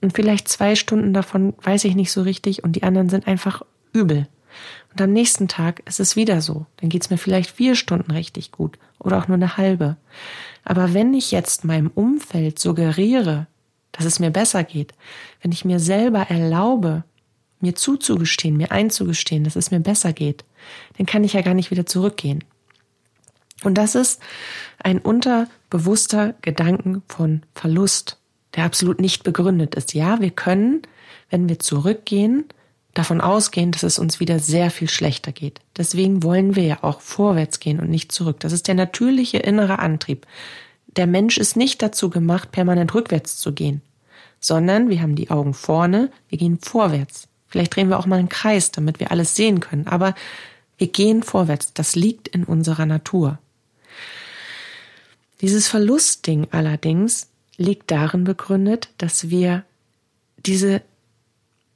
Und 0.00 0.14
vielleicht 0.14 0.48
zwei 0.48 0.74
Stunden 0.74 1.12
davon 1.14 1.54
weiß 1.62 1.84
ich 1.84 1.94
nicht 1.94 2.12
so 2.12 2.22
richtig 2.22 2.64
und 2.64 2.72
die 2.72 2.82
anderen 2.82 3.08
sind 3.08 3.26
einfach 3.26 3.62
übel. 3.92 4.28
Und 4.92 5.00
am 5.00 5.12
nächsten 5.12 5.48
Tag 5.48 5.82
ist 5.86 6.00
es 6.00 6.16
wieder 6.16 6.40
so. 6.40 6.66
Dann 6.78 6.88
geht's 6.88 7.10
mir 7.10 7.18
vielleicht 7.18 7.50
vier 7.50 7.74
Stunden 7.74 8.10
richtig 8.10 8.52
gut 8.52 8.78
oder 8.98 9.18
auch 9.18 9.28
nur 9.28 9.36
eine 9.36 9.56
halbe. 9.56 9.96
Aber 10.64 10.94
wenn 10.94 11.12
ich 11.14 11.30
jetzt 11.30 11.64
meinem 11.64 11.90
Umfeld 11.94 12.58
suggeriere, 12.58 13.46
dass 13.96 14.04
es 14.04 14.18
mir 14.18 14.30
besser 14.30 14.64
geht, 14.64 14.92
wenn 15.42 15.52
ich 15.52 15.64
mir 15.64 15.80
selber 15.80 16.30
erlaube, 16.30 17.04
mir 17.60 17.74
zuzugestehen, 17.74 18.56
mir 18.56 18.70
einzugestehen, 18.72 19.44
dass 19.44 19.56
es 19.56 19.70
mir 19.70 19.80
besser 19.80 20.12
geht, 20.12 20.44
dann 20.96 21.06
kann 21.06 21.24
ich 21.24 21.32
ja 21.32 21.42
gar 21.42 21.54
nicht 21.54 21.70
wieder 21.70 21.86
zurückgehen. 21.86 22.44
Und 23.62 23.74
das 23.74 23.94
ist 23.94 24.20
ein 24.78 24.98
unterbewusster 24.98 26.34
Gedanken 26.42 27.02
von 27.08 27.42
Verlust, 27.54 28.18
der 28.54 28.64
absolut 28.64 29.00
nicht 29.00 29.24
begründet 29.24 29.74
ist. 29.74 29.94
Ja, 29.94 30.20
wir 30.20 30.30
können, 30.30 30.82
wenn 31.30 31.48
wir 31.48 31.58
zurückgehen, 31.58 32.44
davon 32.96 33.20
ausgehen, 33.20 33.72
dass 33.72 33.82
es 33.82 33.98
uns 33.98 34.20
wieder 34.20 34.38
sehr 34.38 34.70
viel 34.70 34.88
schlechter 34.88 35.32
geht. 35.32 35.60
Deswegen 35.76 36.22
wollen 36.22 36.56
wir 36.56 36.64
ja 36.64 36.78
auch 36.82 37.00
vorwärts 37.00 37.60
gehen 37.60 37.78
und 37.80 37.90
nicht 37.90 38.10
zurück. 38.10 38.40
Das 38.40 38.52
ist 38.52 38.68
der 38.68 38.74
natürliche 38.74 39.38
innere 39.38 39.78
Antrieb. 39.78 40.26
Der 40.96 41.06
Mensch 41.06 41.36
ist 41.36 41.56
nicht 41.56 41.82
dazu 41.82 42.08
gemacht, 42.08 42.52
permanent 42.52 42.94
rückwärts 42.94 43.36
zu 43.36 43.52
gehen, 43.52 43.82
sondern 44.40 44.88
wir 44.88 45.02
haben 45.02 45.16
die 45.16 45.30
Augen 45.30 45.54
vorne, 45.54 46.10
wir 46.28 46.38
gehen 46.38 46.58
vorwärts. 46.58 47.28
Vielleicht 47.48 47.74
drehen 47.74 47.88
wir 47.88 47.98
auch 47.98 48.06
mal 48.06 48.18
einen 48.18 48.28
Kreis, 48.28 48.70
damit 48.70 49.00
wir 49.00 49.10
alles 49.10 49.36
sehen 49.36 49.60
können, 49.60 49.86
aber 49.86 50.14
wir 50.78 50.88
gehen 50.88 51.22
vorwärts. 51.22 51.72
Das 51.72 51.96
liegt 51.96 52.28
in 52.28 52.44
unserer 52.44 52.86
Natur. 52.86 53.38
Dieses 55.40 55.68
Verlustding 55.68 56.48
allerdings 56.50 57.28
liegt 57.56 57.90
darin 57.90 58.24
begründet, 58.24 58.90
dass 58.98 59.30
wir 59.30 59.64
diese, 60.38 60.82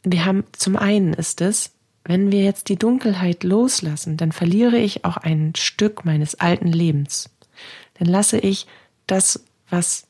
wir 0.03 0.25
haben 0.25 0.45
zum 0.53 0.77
einen 0.77 1.13
ist 1.13 1.41
es, 1.41 1.73
wenn 2.05 2.33
wir 2.33 2.43
jetzt 2.43 2.69
die 2.69 2.77
Dunkelheit 2.77 3.45
loslassen, 3.45 4.17
dann 4.17 4.33
verliere 4.33 4.79
ich 4.79 5.05
auch 5.05 5.17
ein 5.17 5.53
Stück 5.57 6.05
meines 6.05 6.35
alten 6.41 6.69
Lebens. 6.69 7.31
Dann 7.99 8.09
lasse 8.09 8.39
ich 8.39 8.67
das, 9.07 9.45
was 9.69 10.07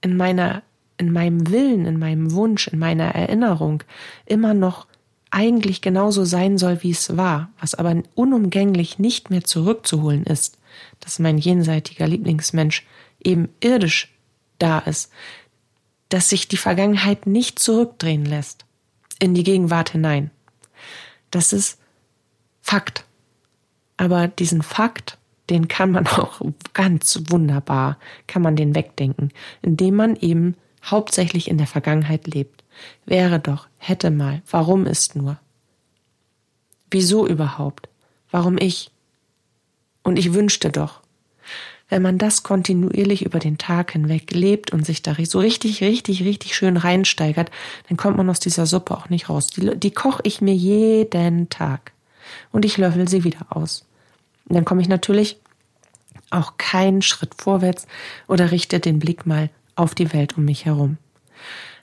in 0.00 0.16
meiner, 0.16 0.62
in 0.98 1.12
meinem 1.12 1.50
Willen, 1.50 1.86
in 1.86 1.98
meinem 1.98 2.32
Wunsch, 2.32 2.68
in 2.68 2.78
meiner 2.78 3.14
Erinnerung 3.14 3.82
immer 4.26 4.54
noch 4.54 4.86
eigentlich 5.30 5.80
genauso 5.80 6.24
sein 6.24 6.58
soll, 6.58 6.82
wie 6.82 6.90
es 6.90 7.16
war, 7.16 7.50
was 7.60 7.74
aber 7.74 8.02
unumgänglich 8.14 8.98
nicht 8.98 9.30
mehr 9.30 9.44
zurückzuholen 9.44 10.24
ist, 10.24 10.58
dass 11.00 11.18
mein 11.18 11.38
jenseitiger 11.38 12.06
Lieblingsmensch 12.06 12.86
eben 13.22 13.48
irdisch 13.60 14.12
da 14.58 14.78
ist, 14.80 15.10
dass 16.08 16.28
sich 16.28 16.48
die 16.48 16.56
Vergangenheit 16.56 17.26
nicht 17.26 17.58
zurückdrehen 17.58 18.24
lässt 18.24 18.64
in 19.18 19.34
die 19.34 19.44
Gegenwart 19.44 19.90
hinein. 19.90 20.30
Das 21.30 21.52
ist 21.52 21.78
Fakt. 22.62 23.04
Aber 23.96 24.28
diesen 24.28 24.62
Fakt, 24.62 25.18
den 25.50 25.68
kann 25.68 25.90
man 25.90 26.06
auch 26.06 26.40
ganz 26.72 27.20
wunderbar, 27.28 27.98
kann 28.26 28.42
man 28.42 28.56
den 28.56 28.74
wegdenken, 28.74 29.32
indem 29.62 29.96
man 29.96 30.16
eben 30.16 30.54
hauptsächlich 30.90 31.48
in 31.48 31.58
der 31.58 31.66
Vergangenheit 31.66 32.26
lebt. 32.26 32.64
Wäre 33.04 33.40
doch, 33.40 33.66
hätte 33.78 34.10
mal, 34.10 34.42
warum 34.50 34.86
ist 34.86 35.16
nur? 35.16 35.38
Wieso 36.90 37.26
überhaupt? 37.26 37.88
Warum 38.30 38.58
ich? 38.58 38.90
Und 40.02 40.18
ich 40.18 40.32
wünschte 40.32 40.70
doch. 40.70 41.00
Wenn 41.90 42.02
man 42.02 42.18
das 42.18 42.42
kontinuierlich 42.42 43.24
über 43.24 43.38
den 43.38 43.56
Tag 43.56 43.92
hinweg 43.92 44.30
lebt 44.30 44.72
und 44.72 44.84
sich 44.84 45.02
da 45.02 45.16
so 45.24 45.38
richtig, 45.38 45.80
richtig, 45.80 46.22
richtig 46.22 46.54
schön 46.54 46.76
reinsteigert, 46.76 47.50
dann 47.88 47.96
kommt 47.96 48.18
man 48.18 48.28
aus 48.28 48.40
dieser 48.40 48.66
Suppe 48.66 48.96
auch 48.96 49.08
nicht 49.08 49.30
raus. 49.30 49.46
Die, 49.48 49.74
die 49.78 49.90
koche 49.90 50.20
ich 50.24 50.42
mir 50.42 50.54
jeden 50.54 51.48
Tag. 51.48 51.92
Und 52.52 52.66
ich 52.66 52.76
löffel 52.76 53.08
sie 53.08 53.24
wieder 53.24 53.46
aus. 53.48 53.86
Und 54.46 54.56
dann 54.56 54.66
komme 54.66 54.82
ich 54.82 54.88
natürlich 54.88 55.38
auch 56.30 56.58
keinen 56.58 57.00
Schritt 57.00 57.34
vorwärts 57.38 57.86
oder 58.26 58.50
richte 58.50 58.80
den 58.80 58.98
Blick 58.98 59.24
mal 59.24 59.48
auf 59.78 59.94
die 59.94 60.12
Welt 60.12 60.36
um 60.36 60.44
mich 60.44 60.64
herum. 60.64 60.98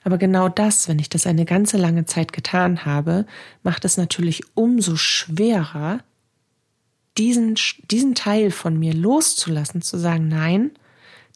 Aber 0.04 0.18
genau 0.18 0.48
das, 0.48 0.88
wenn 0.88 0.98
ich 0.98 1.08
das 1.08 1.26
eine 1.26 1.44
ganze 1.44 1.78
lange 1.78 2.04
Zeit 2.04 2.32
getan 2.32 2.84
habe, 2.84 3.26
macht 3.62 3.84
es 3.84 3.96
natürlich 3.96 4.42
umso 4.54 4.96
schwerer, 4.96 5.98
diesen, 7.18 7.56
diesen 7.90 8.14
Teil 8.14 8.50
von 8.50 8.78
mir 8.78 8.94
loszulassen, 8.94 9.82
zu 9.82 9.98
sagen, 9.98 10.28
nein, 10.28 10.70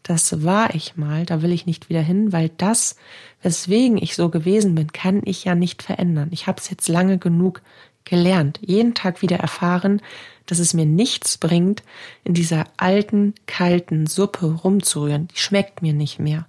das 0.02 0.44
war 0.44 0.74
ich 0.74 0.96
mal, 0.96 1.26
da 1.26 1.42
will 1.42 1.52
ich 1.52 1.66
nicht 1.66 1.88
wieder 1.88 2.00
hin, 2.00 2.32
weil 2.32 2.50
das, 2.56 2.96
weswegen 3.42 3.98
ich 3.98 4.14
so 4.14 4.28
gewesen 4.28 4.74
bin, 4.74 4.92
kann 4.92 5.22
ich 5.24 5.44
ja 5.44 5.54
nicht 5.54 5.82
verändern. 5.82 6.28
Ich 6.30 6.46
habe 6.46 6.60
es 6.60 6.70
jetzt 6.70 6.88
lange 6.88 7.18
genug 7.18 7.62
gelernt, 8.04 8.60
jeden 8.62 8.94
Tag 8.94 9.20
wieder 9.20 9.36
erfahren, 9.36 10.00
dass 10.46 10.58
es 10.58 10.74
mir 10.74 10.86
nichts 10.86 11.38
bringt, 11.38 11.82
in 12.24 12.34
dieser 12.34 12.64
alten, 12.76 13.34
kalten 13.46 14.06
Suppe 14.06 14.46
rumzurühren. 14.46 15.28
Die 15.28 15.38
schmeckt 15.38 15.82
mir 15.82 15.92
nicht 15.92 16.18
mehr. 16.18 16.46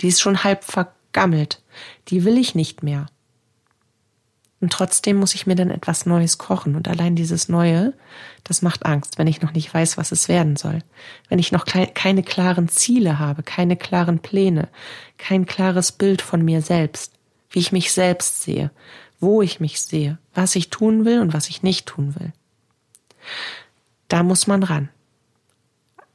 Die 0.00 0.08
ist 0.08 0.20
schon 0.20 0.44
halb 0.44 0.64
ver 0.64 0.92
gammelt. 1.12 1.62
Die 2.08 2.24
will 2.24 2.38
ich 2.38 2.54
nicht 2.54 2.82
mehr. 2.82 3.06
Und 4.60 4.72
trotzdem 4.72 5.16
muss 5.16 5.34
ich 5.34 5.46
mir 5.46 5.54
dann 5.54 5.70
etwas 5.70 6.04
Neues 6.04 6.36
kochen. 6.36 6.76
Und 6.76 6.86
allein 6.86 7.16
dieses 7.16 7.48
Neue, 7.48 7.94
das 8.44 8.60
macht 8.60 8.84
Angst, 8.84 9.16
wenn 9.16 9.26
ich 9.26 9.40
noch 9.40 9.52
nicht 9.52 9.72
weiß, 9.72 9.96
was 9.96 10.12
es 10.12 10.28
werden 10.28 10.56
soll. 10.56 10.80
Wenn 11.28 11.38
ich 11.38 11.50
noch 11.50 11.64
keine 11.64 12.22
klaren 12.22 12.68
Ziele 12.68 13.18
habe, 13.18 13.42
keine 13.42 13.76
klaren 13.76 14.18
Pläne, 14.18 14.68
kein 15.16 15.46
klares 15.46 15.92
Bild 15.92 16.20
von 16.20 16.44
mir 16.44 16.60
selbst, 16.60 17.14
wie 17.50 17.60
ich 17.60 17.72
mich 17.72 17.92
selbst 17.92 18.42
sehe, 18.42 18.70
wo 19.18 19.40
ich 19.40 19.60
mich 19.60 19.80
sehe, 19.80 20.18
was 20.34 20.54
ich 20.54 20.68
tun 20.68 21.06
will 21.06 21.20
und 21.20 21.32
was 21.32 21.48
ich 21.48 21.62
nicht 21.62 21.86
tun 21.86 22.14
will. 22.18 22.32
Da 24.08 24.22
muss 24.22 24.46
man 24.46 24.62
ran. 24.62 24.90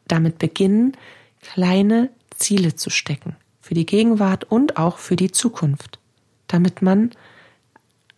Damit 0.07 0.37
beginnen, 0.37 0.95
kleine 1.41 2.11
Ziele 2.37 2.75
zu 2.75 2.91
stecken 2.91 3.35
für 3.65 3.73
die 3.73 3.87
Gegenwart 3.87 4.43
und 4.43 4.77
auch 4.77 4.99
für 4.99 5.15
die 5.15 5.31
Zukunft, 5.31 5.97
damit 6.45 6.83
man 6.83 7.09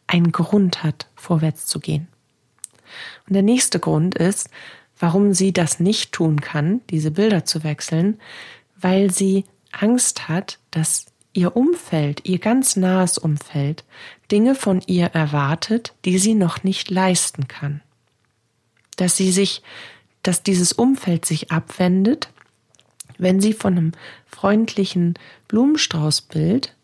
einen 0.06 0.34
Grund 0.34 0.84
hat, 0.84 1.08
vorwärts 1.16 1.68
zu 1.68 1.80
gehen. 1.80 2.10
Und 3.26 3.34
der 3.34 3.44
nächste 3.44 3.80
Grund 3.80 4.16
ist, 4.16 4.50
warum 5.00 5.34
sie 5.34 5.54
das 5.54 5.80
nicht 5.80 6.12
tun 6.12 6.42
kann, 6.42 6.82
diese 6.90 7.12
Bilder 7.12 7.46
zu 7.46 7.64
wechseln, 7.64 8.20
weil 8.76 9.10
sie 9.10 9.46
Angst 9.72 10.28
hat, 10.28 10.60
dass 10.70 11.06
ihr 11.32 11.56
Umfeld, 11.56 12.26
ihr 12.26 12.40
ganz 12.40 12.76
nahes 12.76 13.18
Umfeld, 13.18 13.86
Dinge 14.30 14.54
von 14.54 14.82
ihr 14.86 15.06
erwartet, 15.06 15.94
die 16.04 16.18
sie 16.18 16.34
noch 16.34 16.66
nicht 16.66 16.92
leisten 16.92 17.48
kann. 17.48 17.80
Dass 18.98 19.16
sie 19.16 19.32
sich, 19.32 19.64
dass 20.24 20.44
dieses 20.44 20.74
Umfeld 20.74 21.24
sich 21.24 21.54
abwendet 21.54 22.28
wenn 23.18 23.40
sie 23.40 23.54
von 23.54 23.78
einem 23.78 23.92
freundlichen 24.26 25.16
Blumenstraußbild 25.48 26.76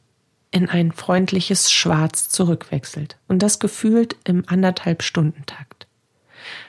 in 0.51 0.69
ein 0.69 0.91
freundliches 0.91 1.71
Schwarz 1.71 2.29
zurückwechselt 2.29 3.17
und 3.27 3.41
das 3.41 3.59
gefühlt 3.59 4.15
im 4.23 4.43
anderthalb 4.47 5.01
Stunden 5.01 5.45
Takt. 5.45 5.87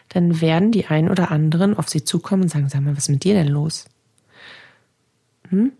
Dann 0.08 0.40
werden 0.40 0.72
die 0.72 0.86
ein 0.86 1.10
oder 1.10 1.30
anderen 1.30 1.76
auf 1.76 1.88
sie 1.88 2.04
zukommen 2.04 2.44
und 2.44 2.48
sagen, 2.48 2.68
sag 2.68 2.80
mal, 2.80 2.96
was 2.96 3.04
ist 3.04 3.10
mit 3.10 3.24
dir 3.24 3.34
denn 3.34 3.48
los? 3.48 3.86
Hm? 5.50 5.72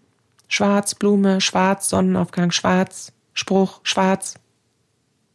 Schwarz, 0.49 0.95
Blume, 0.95 1.41
schwarz, 1.41 1.89
Sonnenaufgang, 1.89 2.51
schwarz, 2.51 3.13
Spruch, 3.33 3.81
schwarz. 3.83 4.35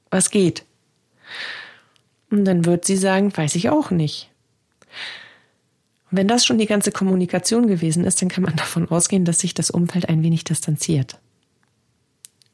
Was 0.10 0.32
geht? 0.32 0.64
Und 2.32 2.46
dann 2.46 2.66
wird 2.66 2.86
sie 2.86 2.98
sagen, 2.98 3.36
weiß 3.36 3.56
ich 3.56 3.70
auch 3.70 3.92
nicht. 3.92 4.30
Wenn 6.12 6.28
das 6.28 6.46
schon 6.46 6.58
die 6.58 6.66
ganze 6.66 6.92
Kommunikation 6.92 7.68
gewesen 7.68 8.04
ist, 8.04 8.22
dann 8.22 8.30
kann 8.30 8.44
man 8.44 8.56
davon 8.56 8.90
ausgehen, 8.90 9.26
dass 9.26 9.40
sich 9.40 9.54
das 9.54 9.70
Umfeld 9.70 10.10
ein 10.10 10.24
wenig 10.24 10.44
distanziert. 10.44 11.20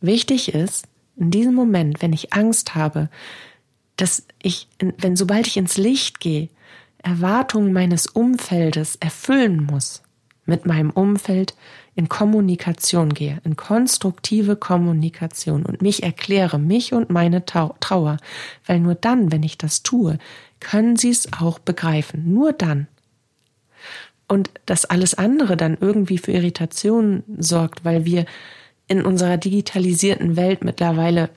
Wichtig 0.01 0.53
ist, 0.53 0.87
in 1.15 1.31
diesem 1.31 1.53
Moment, 1.53 2.01
wenn 2.01 2.13
ich 2.13 2.33
Angst 2.33 2.75
habe, 2.75 3.09
dass 3.95 4.25
ich, 4.41 4.67
wenn 4.79 5.15
sobald 5.15 5.47
ich 5.47 5.57
ins 5.57 5.77
Licht 5.77 6.19
gehe, 6.19 6.49
Erwartungen 6.97 7.71
meines 7.71 8.07
Umfeldes 8.07 8.97
erfüllen 8.97 9.63
muss, 9.63 10.01
mit 10.45 10.65
meinem 10.65 10.89
Umfeld 10.89 11.55
in 11.95 12.09
Kommunikation 12.09 13.13
gehe, 13.13 13.39
in 13.45 13.55
konstruktive 13.55 14.55
Kommunikation 14.55 15.65
und 15.65 15.81
mich 15.81 16.03
erkläre, 16.03 16.59
mich 16.59 16.93
und 16.93 17.09
meine 17.09 17.45
Trauer, 17.45 18.17
weil 18.65 18.79
nur 18.79 18.95
dann, 18.95 19.31
wenn 19.31 19.43
ich 19.43 19.57
das 19.57 19.81
tue, 19.81 20.19
können 20.59 20.97
sie 20.97 21.09
es 21.09 21.31
auch 21.33 21.57
begreifen. 21.59 22.33
Nur 22.33 22.53
dann 22.53 22.87
und 24.27 24.49
dass 24.65 24.85
alles 24.85 25.13
andere 25.13 25.57
dann 25.57 25.77
irgendwie 25.79 26.17
für 26.17 26.31
Irritation 26.31 27.23
sorgt, 27.38 27.85
weil 27.85 28.05
wir 28.05 28.25
in 28.88 29.03
unserer 29.03 29.38
digitalisierten 29.38 30.35
Welt 30.35 30.63
mittlerweile 30.63 31.29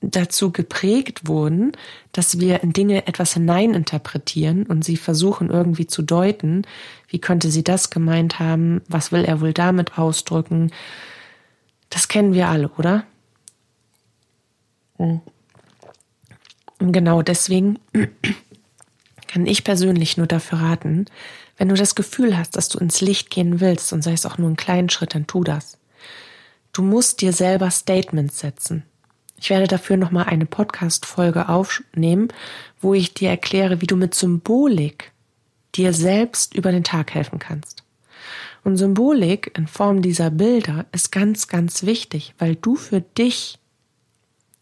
dazu 0.00 0.52
geprägt 0.52 1.26
wurden, 1.26 1.72
dass 2.12 2.38
wir 2.38 2.62
in 2.62 2.72
Dinge 2.72 3.06
etwas 3.06 3.34
hineininterpretieren 3.34 4.64
und 4.64 4.84
sie 4.84 4.96
versuchen 4.96 5.50
irgendwie 5.50 5.86
zu 5.86 6.02
deuten, 6.02 6.62
wie 7.08 7.18
könnte 7.18 7.50
sie 7.50 7.64
das 7.64 7.90
gemeint 7.90 8.38
haben, 8.38 8.82
was 8.88 9.12
will 9.12 9.24
er 9.24 9.40
wohl 9.40 9.52
damit 9.52 9.98
ausdrücken. 9.98 10.70
Das 11.88 12.08
kennen 12.08 12.34
wir 12.34 12.48
alle, 12.48 12.68
oder? 12.76 13.04
Und 14.96 15.22
genau 16.78 17.22
deswegen 17.22 17.78
kann 19.28 19.46
ich 19.46 19.64
persönlich 19.64 20.16
nur 20.16 20.26
dafür 20.26 20.60
raten, 20.60 21.06
wenn 21.56 21.68
du 21.68 21.74
das 21.74 21.94
Gefühl 21.94 22.36
hast, 22.36 22.56
dass 22.56 22.68
du 22.68 22.78
ins 22.78 23.00
Licht 23.00 23.30
gehen 23.30 23.60
willst 23.60 23.92
und 23.92 24.02
sei 24.02 24.12
es 24.12 24.26
auch 24.26 24.38
nur 24.38 24.48
einen 24.48 24.56
kleinen 24.56 24.90
Schritt, 24.90 25.14
dann 25.14 25.26
tu 25.26 25.44
das. 25.44 25.78
Du 26.72 26.82
musst 26.82 27.22
dir 27.22 27.32
selber 27.32 27.70
Statements 27.70 28.38
setzen. 28.38 28.84
Ich 29.38 29.50
werde 29.50 29.66
dafür 29.66 29.96
nochmal 29.96 30.24
eine 30.24 30.46
Podcast-Folge 30.46 31.48
aufnehmen, 31.48 32.28
wo 32.80 32.94
ich 32.94 33.14
dir 33.14 33.30
erkläre, 33.30 33.80
wie 33.80 33.86
du 33.86 33.96
mit 33.96 34.14
Symbolik 34.14 35.12
dir 35.74 35.92
selbst 35.92 36.54
über 36.54 36.72
den 36.72 36.84
Tag 36.84 37.14
helfen 37.14 37.38
kannst. 37.38 37.82
Und 38.64 38.76
Symbolik 38.76 39.52
in 39.56 39.66
Form 39.66 40.02
dieser 40.02 40.30
Bilder 40.30 40.86
ist 40.92 41.12
ganz, 41.12 41.48
ganz 41.48 41.84
wichtig, 41.84 42.34
weil 42.38 42.56
du 42.56 42.76
für 42.76 43.00
dich 43.00 43.58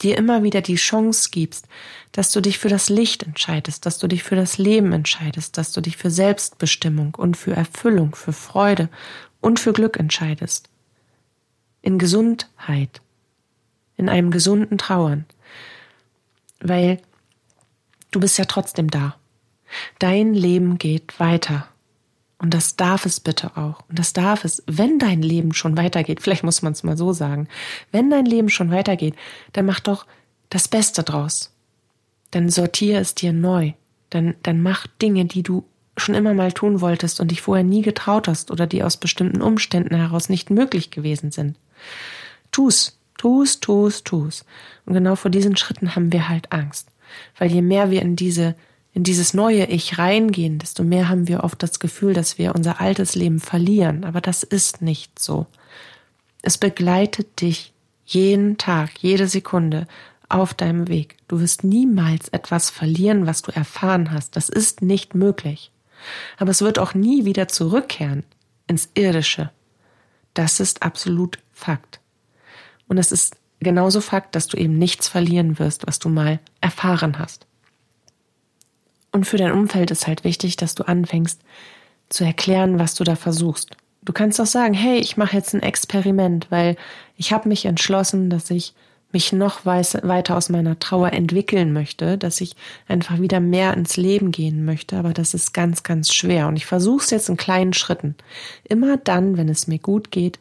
dir 0.02 0.16
immer 0.18 0.42
wieder 0.42 0.60
die 0.60 0.74
Chance 0.74 1.30
gibst, 1.30 1.66
dass 2.12 2.30
du 2.30 2.40
dich 2.40 2.58
für 2.58 2.68
das 2.68 2.88
Licht 2.88 3.22
entscheidest, 3.22 3.86
dass 3.86 3.98
du 3.98 4.06
dich 4.06 4.22
für 4.22 4.36
das 4.36 4.58
Leben 4.58 4.92
entscheidest, 4.92 5.56
dass 5.56 5.72
du 5.72 5.80
dich 5.80 5.96
für 5.96 6.10
Selbstbestimmung 6.10 7.14
und 7.14 7.36
für 7.36 7.52
Erfüllung, 7.52 8.14
für 8.14 8.32
Freude 8.32 8.88
und 9.40 9.60
für 9.60 9.72
Glück 9.72 9.98
entscheidest. 9.98 10.68
In 11.82 11.98
Gesundheit, 11.98 13.00
in 13.96 14.08
einem 14.08 14.30
gesunden 14.30 14.78
Trauern, 14.78 15.26
weil 16.60 17.00
du 18.10 18.20
bist 18.20 18.38
ja 18.38 18.46
trotzdem 18.46 18.90
da. 18.90 19.16
Dein 19.98 20.34
Leben 20.34 20.78
geht 20.78 21.18
weiter. 21.20 21.68
Und 22.38 22.52
das 22.52 22.76
darf 22.76 23.06
es 23.06 23.20
bitte 23.20 23.56
auch. 23.56 23.82
Und 23.88 23.98
das 23.98 24.12
darf 24.12 24.44
es, 24.44 24.62
wenn 24.66 24.98
dein 24.98 25.22
Leben 25.22 25.54
schon 25.54 25.76
weitergeht, 25.76 26.20
vielleicht 26.20 26.44
muss 26.44 26.62
man 26.62 26.72
es 26.72 26.82
mal 26.82 26.96
so 26.96 27.12
sagen, 27.12 27.48
wenn 27.92 28.10
dein 28.10 28.26
Leben 28.26 28.48
schon 28.48 28.70
weitergeht, 28.70 29.14
dann 29.52 29.66
mach 29.66 29.80
doch 29.80 30.06
das 30.50 30.68
Beste 30.68 31.02
draus. 31.02 31.52
Dann 32.32 32.50
sortiere 32.50 33.00
es 33.00 33.14
dir 33.14 33.32
neu. 33.32 33.72
Dann, 34.10 34.34
dann 34.42 34.60
mach 34.60 34.86
Dinge, 35.00 35.24
die 35.24 35.42
du 35.42 35.64
schon 35.96 36.14
immer 36.14 36.34
mal 36.34 36.52
tun 36.52 36.80
wolltest 36.80 37.20
und 37.20 37.30
dich 37.30 37.40
vorher 37.40 37.64
nie 37.64 37.82
getraut 37.82 38.26
hast 38.26 38.50
oder 38.50 38.66
die 38.66 38.82
aus 38.82 38.96
bestimmten 38.96 39.40
Umständen 39.40 39.94
heraus 39.94 40.28
nicht 40.28 40.50
möglich 40.50 40.90
gewesen 40.90 41.30
sind. 41.30 41.56
Tu's, 42.50 42.98
tu's, 43.16 43.60
tu's, 43.60 44.02
tu's. 44.02 44.44
Und 44.86 44.94
genau 44.94 45.14
vor 45.16 45.30
diesen 45.30 45.56
Schritten 45.56 45.94
haben 45.94 46.12
wir 46.12 46.28
halt 46.28 46.52
Angst. 46.52 46.88
Weil 47.38 47.50
je 47.50 47.62
mehr 47.62 47.90
wir 47.90 48.02
in 48.02 48.16
diese 48.16 48.56
in 48.94 49.02
dieses 49.02 49.34
neue 49.34 49.66
Ich 49.66 49.98
reingehen, 49.98 50.60
desto 50.60 50.84
mehr 50.84 51.08
haben 51.08 51.26
wir 51.26 51.42
oft 51.42 51.60
das 51.62 51.80
Gefühl, 51.80 52.14
dass 52.14 52.38
wir 52.38 52.54
unser 52.54 52.80
altes 52.80 53.16
Leben 53.16 53.40
verlieren. 53.40 54.04
Aber 54.04 54.20
das 54.20 54.44
ist 54.44 54.82
nicht 54.82 55.18
so. 55.18 55.46
Es 56.42 56.58
begleitet 56.58 57.40
dich 57.40 57.72
jeden 58.06 58.56
Tag, 58.56 58.90
jede 59.00 59.26
Sekunde 59.26 59.88
auf 60.28 60.54
deinem 60.54 60.86
Weg. 60.86 61.16
Du 61.26 61.40
wirst 61.40 61.64
niemals 61.64 62.28
etwas 62.28 62.70
verlieren, 62.70 63.26
was 63.26 63.42
du 63.42 63.50
erfahren 63.50 64.12
hast. 64.12 64.36
Das 64.36 64.48
ist 64.48 64.80
nicht 64.80 65.14
möglich. 65.14 65.72
Aber 66.38 66.52
es 66.52 66.62
wird 66.62 66.78
auch 66.78 66.94
nie 66.94 67.24
wieder 67.24 67.48
zurückkehren 67.48 68.22
ins 68.68 68.88
Irdische. 68.94 69.50
Das 70.34 70.60
ist 70.60 70.82
absolut 70.82 71.38
Fakt. 71.52 72.00
Und 72.86 72.98
es 72.98 73.10
ist 73.10 73.36
genauso 73.58 74.00
Fakt, 74.00 74.36
dass 74.36 74.46
du 74.46 74.56
eben 74.56 74.78
nichts 74.78 75.08
verlieren 75.08 75.58
wirst, 75.58 75.86
was 75.86 75.98
du 75.98 76.08
mal 76.08 76.38
erfahren 76.60 77.18
hast. 77.18 77.46
Und 79.14 79.26
für 79.26 79.36
dein 79.36 79.52
Umfeld 79.52 79.92
ist 79.92 80.08
halt 80.08 80.24
wichtig, 80.24 80.56
dass 80.56 80.74
du 80.74 80.88
anfängst 80.88 81.40
zu 82.08 82.24
erklären, 82.24 82.80
was 82.80 82.96
du 82.96 83.04
da 83.04 83.14
versuchst. 83.14 83.76
Du 84.02 84.12
kannst 84.12 84.40
auch 84.40 84.46
sagen, 84.46 84.74
hey, 84.74 84.98
ich 84.98 85.16
mache 85.16 85.36
jetzt 85.36 85.54
ein 85.54 85.62
Experiment, 85.62 86.48
weil 86.50 86.74
ich 87.16 87.32
habe 87.32 87.48
mich 87.48 87.64
entschlossen, 87.64 88.28
dass 88.28 88.50
ich 88.50 88.74
mich 89.12 89.32
noch 89.32 89.64
weiter 89.64 90.36
aus 90.36 90.48
meiner 90.48 90.80
Trauer 90.80 91.12
entwickeln 91.12 91.72
möchte, 91.72 92.18
dass 92.18 92.40
ich 92.40 92.56
einfach 92.88 93.20
wieder 93.20 93.38
mehr 93.38 93.74
ins 93.74 93.96
Leben 93.96 94.32
gehen 94.32 94.64
möchte, 94.64 94.96
aber 94.96 95.12
das 95.12 95.32
ist 95.32 95.54
ganz, 95.54 95.84
ganz 95.84 96.12
schwer. 96.12 96.48
Und 96.48 96.56
ich 96.56 96.66
versuche 96.66 97.04
es 97.04 97.10
jetzt 97.10 97.28
in 97.28 97.36
kleinen 97.36 97.72
Schritten. 97.72 98.16
Immer 98.64 98.96
dann, 98.96 99.36
wenn 99.36 99.48
es 99.48 99.68
mir 99.68 99.78
gut 99.78 100.10
geht, 100.10 100.40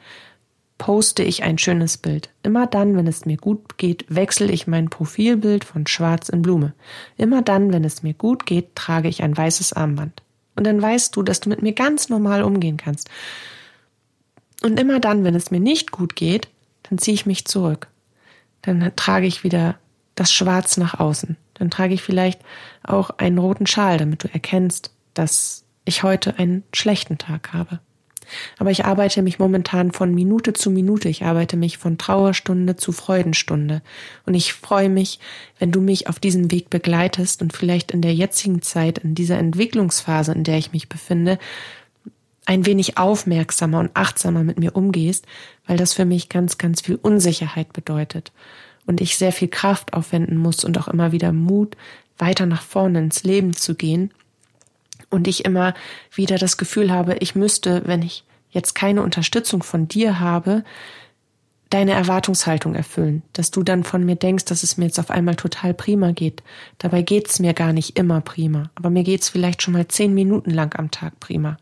poste 0.84 1.24
ich 1.24 1.44
ein 1.44 1.58
schönes 1.58 1.96
Bild. 1.96 2.30
Immer 2.44 2.68
dann, 2.68 2.98
wenn 2.98 3.08
es 3.08 3.26
mir 3.26 3.38
gut 3.38 3.78
geht, 3.78 4.04
wechsle 4.10 4.52
ich 4.52 4.68
mein 4.68 4.90
Profilbild 4.90 5.64
von 5.64 5.88
Schwarz 5.88 6.28
in 6.28 6.42
Blume. 6.42 6.74
Immer 7.16 7.42
dann, 7.42 7.72
wenn 7.72 7.86
es 7.86 8.04
mir 8.04 8.14
gut 8.14 8.46
geht, 8.46 8.76
trage 8.76 9.08
ich 9.08 9.24
ein 9.24 9.38
weißes 9.38 9.72
Armband. 9.72 10.22
Und 10.58 10.68
dann 10.68 10.82
weißt 10.82 11.16
du, 11.16 11.24
dass 11.24 11.40
du 11.40 11.48
mit 11.48 11.62
mir 11.62 11.72
ganz 11.72 12.10
normal 12.10 12.44
umgehen 12.44 12.76
kannst. 12.76 13.10
Und 14.62 14.78
immer 14.78 15.00
dann, 15.00 15.24
wenn 15.24 15.36
es 15.36 15.52
mir 15.52 15.62
nicht 15.62 15.92
gut 15.92 16.18
geht, 16.18 16.50
dann 16.90 16.98
ziehe 16.98 17.16
ich 17.16 17.26
mich 17.26 17.46
zurück. 17.46 17.88
Dann 18.62 18.92
trage 18.98 19.26
ich 19.26 19.46
wieder 19.46 19.78
das 20.16 20.34
Schwarz 20.34 20.76
nach 20.76 21.00
außen. 21.00 21.38
Dann 21.54 21.72
trage 21.72 21.94
ich 21.94 22.04
vielleicht 22.04 22.42
auch 22.84 23.10
einen 23.20 23.38
roten 23.38 23.68
Schal, 23.68 24.00
damit 24.00 24.26
du 24.26 24.34
erkennst, 24.34 24.92
dass 25.14 25.64
ich 25.86 26.04
heute 26.04 26.38
einen 26.40 26.64
schlechten 26.74 27.18
Tag 27.18 27.54
habe. 27.54 27.80
Aber 28.58 28.72
ich 28.72 28.86
arbeite 28.86 29.22
mich 29.22 29.40
momentan 29.40 29.92
von 29.92 30.14
Minute 30.14 30.54
zu 30.54 30.72
Minute. 30.72 31.10
Ich 31.10 31.24
arbeite 31.24 31.58
mich 31.58 31.78
von 31.78 31.98
Trauerstunde 31.98 32.76
zu 32.76 32.92
Freudenstunde. 32.92 33.82
Und 34.26 34.34
ich 34.34 34.54
freue 34.54 34.90
mich, 34.90 35.20
wenn 35.60 35.72
du 35.72 35.82
mich 35.82 36.08
auf 36.08 36.20
diesem 36.20 36.52
Weg 36.52 36.70
begleitest 36.70 37.42
und 37.42 37.54
vielleicht 37.54 37.92
in 37.92 38.02
der 38.02 38.14
jetzigen 38.14 38.62
Zeit, 38.62 38.98
in 39.00 39.16
dieser 39.16 39.38
Entwicklungsphase, 39.38 40.32
in 40.32 40.44
der 40.44 40.58
ich 40.58 40.74
mich 40.74 40.90
befinde, 40.90 41.40
ein 42.46 42.66
wenig 42.66 42.98
aufmerksamer 42.98 43.80
und 43.80 43.92
achtsamer 43.94 44.44
mit 44.44 44.60
mir 44.60 44.76
umgehst, 44.76 45.26
weil 45.66 45.78
das 45.78 45.94
für 45.94 46.06
mich 46.06 46.30
ganz, 46.30 46.58
ganz 46.58 46.82
viel 46.82 47.00
Unsicherheit 47.02 47.72
bedeutet 47.72 48.32
und 48.86 49.02
ich 49.02 49.18
sehr 49.18 49.32
viel 49.32 49.48
Kraft 49.48 49.94
aufwenden 49.94 50.38
muss 50.38 50.64
und 50.64 50.78
auch 50.78 50.88
immer 50.88 51.12
wieder 51.12 51.32
Mut, 51.32 51.78
weiter 52.18 52.46
nach 52.46 52.62
vorne 52.62 53.00
ins 53.00 53.24
Leben 53.24 53.54
zu 53.54 53.76
gehen 53.76 54.12
und 55.14 55.28
ich 55.28 55.46
immer 55.46 55.74
wieder 56.12 56.38
das 56.38 56.58
Gefühl 56.58 56.92
habe, 56.92 57.16
ich 57.20 57.36
müsste, 57.36 57.84
wenn 57.86 58.02
ich 58.02 58.26
jetzt 58.50 58.74
keine 58.74 59.02
Unterstützung 59.02 59.64
von 59.64 59.88
dir 59.88 60.20
habe, 60.20 60.64
deine 61.70 61.94
Erwartungshaltung 61.94 62.76
erfüllen, 62.76 63.24
dass 63.34 63.50
du 63.50 63.64
dann 63.64 63.84
von 63.84 64.06
mir 64.06 64.16
denkst, 64.16 64.46
dass 64.46 64.62
es 64.62 64.78
mir 64.78 64.86
jetzt 64.86 65.00
auf 65.00 65.10
einmal 65.10 65.36
total 65.36 65.74
prima 65.74 66.12
geht. 66.12 66.44
Dabei 66.78 67.02
geht's 67.02 67.40
mir 67.40 67.54
gar 67.54 67.74
nicht 67.74 67.98
immer 67.98 68.22
prima, 68.22 68.70
aber 68.76 68.92
mir 68.92 69.04
geht's 69.04 69.30
vielleicht 69.30 69.64
schon 69.64 69.74
mal 69.74 69.88
zehn 69.88 70.14
Minuten 70.14 70.52
lang 70.52 70.78
am 70.78 70.92
Tag 70.92 71.20
prima. 71.20 71.58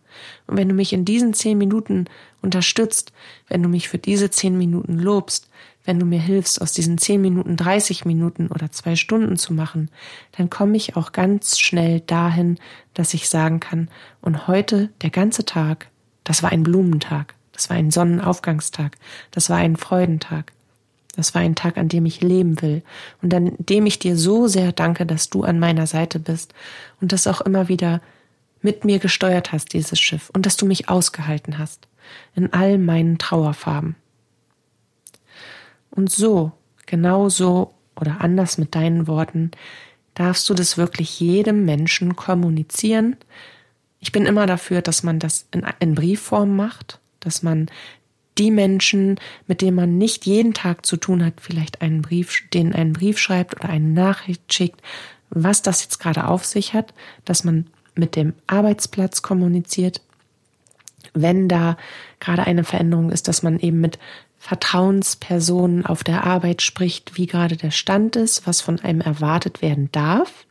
Und 0.47 0.57
wenn 0.57 0.67
du 0.67 0.75
mich 0.75 0.91
in 0.91 1.05
diesen 1.05 1.33
zehn 1.33 1.57
Minuten 1.57 2.05
unterstützt, 2.41 3.13
wenn 3.47 3.63
du 3.63 3.69
mich 3.69 3.87
für 3.87 3.99
diese 3.99 4.29
zehn 4.29 4.57
Minuten 4.57 4.99
lobst, 4.99 5.49
wenn 5.84 6.00
du 6.00 6.06
mir 6.06 6.20
hilfst, 6.20 6.62
aus 6.62 6.74
diesen 6.74 6.98
zehn 6.98 7.22
Minuten 7.22 7.58
30 7.58 8.06
Minuten 8.06 8.48
oder 8.48 8.72
zwei 8.72 8.96
Stunden 8.96 9.38
zu 9.38 9.54
machen, 9.54 9.89
dann 10.38 10.50
komme 10.50 10.78
ich 10.78 10.96
auch 10.96 11.12
ganz 11.12 11.60
schnell 11.60 12.02
dahin, 12.02 12.58
dass 12.94 13.13
ich 13.13 13.30
sagen 13.30 13.60
kann, 13.60 13.89
und 14.22 14.48
heute 14.48 14.89
der 15.02 15.10
ganze 15.10 15.46
Tag, 15.46 15.88
das 16.24 16.44
war 16.44 16.52
ein 16.52 16.63
Blumentag, 16.63 17.36
das 17.54 17.70
war 17.70 17.78
ein 17.78 17.91
Sonnenaufgangstag, 17.91 18.98
das 19.32 19.50
war 19.50 19.58
ein 19.58 19.76
Freudentag. 19.76 20.52
Das 21.15 21.36
war 21.36 21.41
ein 21.41 21.56
Tag, 21.56 21.78
an 21.78 21.89
dem 21.89 22.06
ich 22.06 22.22
leben 22.22 22.62
will 22.62 22.84
und 23.22 23.34
an 23.34 23.52
dem 23.60 23.86
ich 23.86 24.00
dir 24.00 24.15
so 24.15 24.48
sehr 24.48 24.72
danke, 24.72 25.06
dass 25.06 25.30
du 25.30 25.44
an 25.44 25.60
meiner 25.60 25.86
Seite 25.86 26.20
bist 26.20 26.54
und 27.02 27.12
das 27.12 27.28
auch 27.28 27.41
immer 27.41 27.67
wieder 27.67 28.02
mit 28.62 28.86
mir 28.86 29.00
gesteuert 29.00 29.52
hast, 29.52 29.74
dieses 29.74 30.00
Schiff, 30.00 30.30
und 30.34 30.46
dass 30.46 30.56
du 30.56 30.65
mich 30.65 30.88
ausgehalten 30.88 31.58
hast 31.58 31.88
in 32.36 32.54
all 32.54 32.78
meinen 32.78 33.17
Trauerfarben. 33.17 33.96
Und 35.91 36.10
so, 36.10 36.51
genau 36.86 37.30
so 37.30 37.73
oder 37.99 38.21
anders 38.21 38.58
mit 38.58 38.75
deinen 38.75 39.08
Worten, 39.08 39.51
darfst 40.13 40.49
du 40.49 40.54
das 40.54 40.77
wirklich 40.77 41.19
jedem 41.19 41.65
Menschen 41.65 42.15
kommunizieren. 42.15 43.15
Ich 43.99 44.12
bin 44.12 44.25
immer 44.25 44.45
dafür, 44.45 44.82
dass 44.82 45.04
man 45.04 45.19
das 45.19 45.47
in, 45.51 45.65
in 45.80 45.95
Briefform 45.95 46.56
macht, 46.56 46.99
dass 47.19 47.43
man 47.43 47.67
die 48.38 48.51
Menschen, 48.51 49.19
mit 49.47 49.62
denen 49.62 49.75
man 49.75 49.97
nicht 49.97 50.25
jeden 50.25 50.54
Tag 50.54 50.86
zu 50.86 50.97
tun 50.97 51.23
hat, 51.23 51.36
vielleicht 51.41 51.82
einen 51.82 52.01
Brief, 52.01 52.49
denen 52.54 52.73
einen 52.73 52.93
Brief 52.93 53.19
schreibt 53.19 53.56
oder 53.56 53.69
eine 53.69 53.88
Nachricht 53.88 54.51
schickt, 54.51 54.82
was 55.30 55.62
das 55.62 55.84
jetzt 55.84 55.99
gerade 55.99 56.27
auf 56.27 56.45
sich 56.45 56.73
hat, 56.73 56.93
dass 57.25 57.43
man 57.43 57.67
mit 57.95 58.15
dem 58.15 58.34
Arbeitsplatz 58.47 59.21
kommuniziert, 59.21 60.01
wenn 61.13 61.47
da 61.47 61.77
gerade 62.19 62.43
eine 62.43 62.63
Veränderung 62.63 63.12
ist, 63.12 63.27
dass 63.27 63.43
man 63.43 63.60
eben 63.60 63.82
mit 63.82 63.99
Vertrauenspersonen 64.41 65.86
auf 65.86 66.04
der 66.04 66.23
Arbeit 66.23 66.63
spricht, 66.63 67.15
wie 67.15 67.27
gerade 67.27 67.58
der 67.58 67.69
Stand 67.69 68.15
ist, 68.15 68.47
was 68.47 68.60
von 68.60 68.80
einem 68.80 68.99
erwartet 68.99 69.62
werden 69.62 69.89
darf 69.91 70.47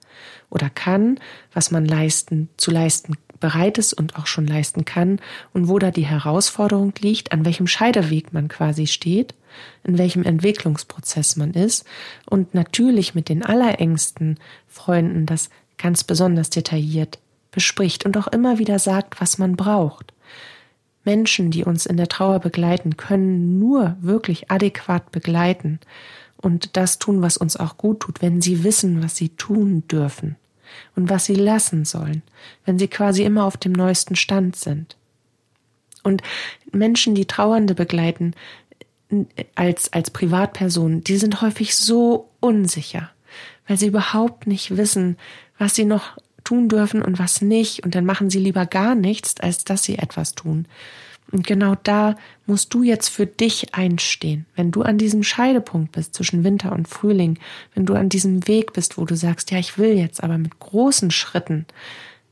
oder 0.48 0.70
kann, 0.70 1.18
was 1.52 1.72
man 1.72 1.84
leisten, 1.84 2.48
zu 2.56 2.70
leisten 2.70 3.16
bereit 3.40 3.78
ist 3.78 3.92
und 3.92 4.16
auch 4.16 4.28
schon 4.28 4.46
leisten 4.46 4.84
kann 4.84 5.18
und 5.52 5.66
wo 5.66 5.80
da 5.80 5.90
die 5.90 6.06
Herausforderung 6.06 6.92
liegt, 7.00 7.32
an 7.32 7.44
welchem 7.44 7.66
Scheideweg 7.66 8.32
man 8.32 8.46
quasi 8.46 8.86
steht, 8.86 9.34
in 9.82 9.98
welchem 9.98 10.22
Entwicklungsprozess 10.22 11.34
man 11.34 11.52
ist 11.52 11.84
und 12.26 12.54
natürlich 12.54 13.16
mit 13.16 13.28
den 13.28 13.44
allerengsten 13.44 14.38
Freunden 14.68 15.26
das 15.26 15.50
ganz 15.78 16.04
besonders 16.04 16.48
detailliert 16.48 17.18
bespricht 17.50 18.06
und 18.06 18.16
auch 18.16 18.28
immer 18.28 18.60
wieder 18.60 18.78
sagt, 18.78 19.20
was 19.20 19.38
man 19.38 19.56
braucht. 19.56 20.12
Menschen, 21.04 21.50
die 21.50 21.64
uns 21.64 21.86
in 21.86 21.96
der 21.96 22.08
Trauer 22.08 22.40
begleiten, 22.40 22.96
können 22.96 23.58
nur 23.58 23.96
wirklich 24.00 24.50
adäquat 24.50 25.10
begleiten 25.12 25.80
und 26.36 26.76
das 26.76 26.98
tun, 26.98 27.22
was 27.22 27.36
uns 27.36 27.56
auch 27.56 27.76
gut 27.76 28.00
tut, 28.00 28.22
wenn 28.22 28.40
sie 28.40 28.64
wissen, 28.64 29.02
was 29.02 29.16
sie 29.16 29.30
tun 29.30 29.86
dürfen 29.88 30.36
und 30.96 31.10
was 31.10 31.24
sie 31.24 31.34
lassen 31.34 31.84
sollen, 31.84 32.22
wenn 32.64 32.78
sie 32.78 32.88
quasi 32.88 33.24
immer 33.24 33.44
auf 33.44 33.56
dem 33.56 33.72
neuesten 33.72 34.16
Stand 34.16 34.56
sind. 34.56 34.96
Und 36.02 36.22
Menschen, 36.72 37.14
die 37.14 37.26
Trauernde 37.26 37.74
begleiten, 37.74 38.34
als, 39.54 39.92
als 39.92 40.10
Privatpersonen, 40.10 41.02
die 41.04 41.16
sind 41.16 41.42
häufig 41.42 41.76
so 41.76 42.30
unsicher, 42.40 43.10
weil 43.66 43.76
sie 43.76 43.88
überhaupt 43.88 44.46
nicht 44.46 44.76
wissen, 44.76 45.16
was 45.58 45.74
sie 45.74 45.84
noch 45.84 46.16
tun 46.50 46.68
dürfen 46.68 47.00
und 47.00 47.20
was 47.20 47.42
nicht, 47.42 47.84
und 47.84 47.94
dann 47.94 48.04
machen 48.04 48.28
sie 48.28 48.40
lieber 48.40 48.66
gar 48.66 48.96
nichts, 48.96 49.38
als 49.40 49.62
dass 49.62 49.84
sie 49.84 49.98
etwas 49.98 50.34
tun. 50.34 50.66
Und 51.30 51.46
genau 51.46 51.76
da 51.84 52.16
musst 52.46 52.74
du 52.74 52.82
jetzt 52.82 53.08
für 53.08 53.24
dich 53.24 53.72
einstehen. 53.72 54.46
Wenn 54.56 54.72
du 54.72 54.82
an 54.82 54.98
diesem 54.98 55.22
Scheidepunkt 55.22 55.92
bist 55.92 56.12
zwischen 56.14 56.42
Winter 56.42 56.72
und 56.72 56.88
Frühling, 56.88 57.38
wenn 57.74 57.86
du 57.86 57.94
an 57.94 58.08
diesem 58.08 58.48
Weg 58.48 58.72
bist, 58.72 58.98
wo 58.98 59.04
du 59.04 59.14
sagst, 59.14 59.52
ja, 59.52 59.58
ich 59.60 59.78
will 59.78 59.96
jetzt 59.96 60.24
aber 60.24 60.38
mit 60.38 60.58
großen 60.58 61.12
Schritten 61.12 61.66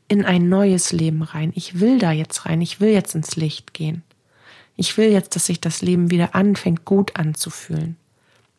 in 0.08 0.24
ein 0.24 0.48
neues 0.48 0.90
Leben 0.90 1.22
rein. 1.22 1.52
Ich 1.54 1.78
will 1.78 2.00
da 2.00 2.10
jetzt 2.10 2.44
rein. 2.44 2.60
Ich 2.60 2.80
will 2.80 2.90
jetzt 2.90 3.14
ins 3.14 3.36
Licht 3.36 3.72
gehen. 3.72 4.02
Ich 4.74 4.96
will 4.96 5.12
jetzt, 5.12 5.36
dass 5.36 5.46
sich 5.46 5.60
das 5.60 5.80
Leben 5.80 6.10
wieder 6.10 6.34
anfängt, 6.34 6.84
gut 6.84 7.14
anzufühlen. 7.14 7.96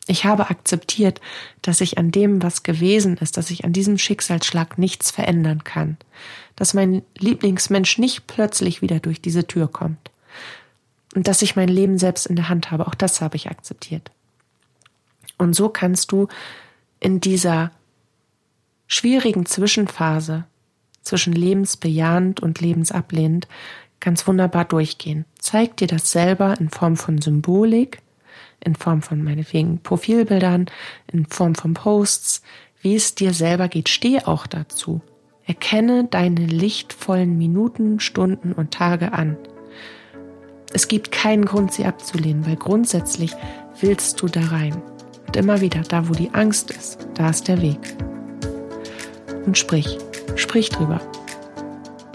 Ich 0.08 0.26
habe 0.26 0.50
akzeptiert, 0.50 1.22
dass 1.62 1.82
ich 1.82 1.98
an 1.98 2.12
dem, 2.12 2.42
was 2.42 2.64
gewesen 2.64 3.18
ist, 3.18 3.38
dass 3.38 3.52
ich 3.52 3.64
an 3.64 3.74
diesem 3.74 3.98
Schicksalsschlag 3.98 4.78
nichts 4.78 5.12
verändern 5.12 5.64
kann, 5.64 5.98
dass 6.56 6.74
mein 6.74 7.04
Lieblingsmensch 7.18 8.00
nicht 8.00 8.26
plötzlich 8.26 8.82
wieder 8.82 9.00
durch 9.00 9.22
diese 9.22 9.46
Tür 9.46 9.68
kommt 9.68 10.10
und 11.16 11.28
dass 11.28 11.42
ich 11.42 11.56
mein 11.56 11.70
Leben 11.70 11.98
selbst 11.98 12.26
in 12.26 12.36
der 12.36 12.50
Hand 12.50 12.72
habe. 12.72 12.88
Auch 12.88 12.96
das 12.96 13.22
habe 13.22 13.36
ich 13.36 13.50
akzeptiert. 13.50 14.12
Und 15.38 15.54
so 15.54 15.70
kannst 15.70 16.12
du 16.12 16.28
in 17.00 17.22
dieser 17.22 17.72
schwierigen 18.88 19.46
Zwischenphase 19.46 20.46
zwischen 21.02 21.34
lebensbejahend 21.34 22.42
und 22.42 22.60
lebensablehnend 22.60 23.48
ganz 24.00 24.28
wunderbar 24.28 24.66
durchgehen. 24.66 25.26
Zeig 25.40 25.78
dir 25.78 25.88
das 25.88 26.12
selber 26.12 26.60
in 26.60 26.70
Form 26.70 26.98
von 26.98 27.22
Symbolik, 27.22 28.02
in 28.64 28.76
Form 28.76 29.02
von 29.02 29.24
meinetwegen 29.24 29.80
Profilbildern, 29.80 30.68
in 31.12 31.26
Form 31.26 31.56
von 31.56 31.74
Posts, 31.74 32.42
wie 32.82 32.96
es 32.96 33.16
dir 33.16 33.34
selber 33.34 33.68
geht. 33.68 33.90
Steh 33.90 34.20
auch 34.24 34.48
dazu. 34.48 35.02
Erkenne 35.46 36.06
deine 36.06 36.46
lichtvollen 36.46 37.38
Minuten, 37.38 38.00
Stunden 38.00 38.54
und 38.54 38.72
Tage 38.72 39.14
an. 39.14 39.38
Es 40.74 40.88
gibt 40.88 41.12
keinen 41.12 41.46
Grund, 41.46 41.74
sie 41.74 41.86
abzulehnen, 41.86 42.46
weil 42.46 42.56
grundsätzlich 42.56 43.34
willst 43.82 44.22
du 44.22 44.28
da 44.28 44.42
rein. 44.42 44.82
Und 45.26 45.36
immer 45.36 45.62
wieder, 45.62 45.82
da 45.82 46.08
wo 46.08 46.14
die 46.14 46.32
Angst 46.34 46.72
ist, 46.72 47.08
da 47.16 47.30
ist 47.30 47.48
der 47.48 47.62
Weg. 47.62 47.80
Und 49.46 49.58
sprich, 49.58 49.98
sprich 50.36 50.70
drüber. 50.70 51.02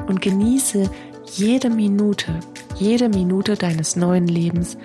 Und 0.06 0.20
genieße 0.20 0.88
jede 1.32 1.70
Minute, 1.70 2.38
jede 2.76 3.08
Minute 3.08 3.56
deines 3.56 3.96
neuen 3.96 4.28
Lebens, 4.28 4.76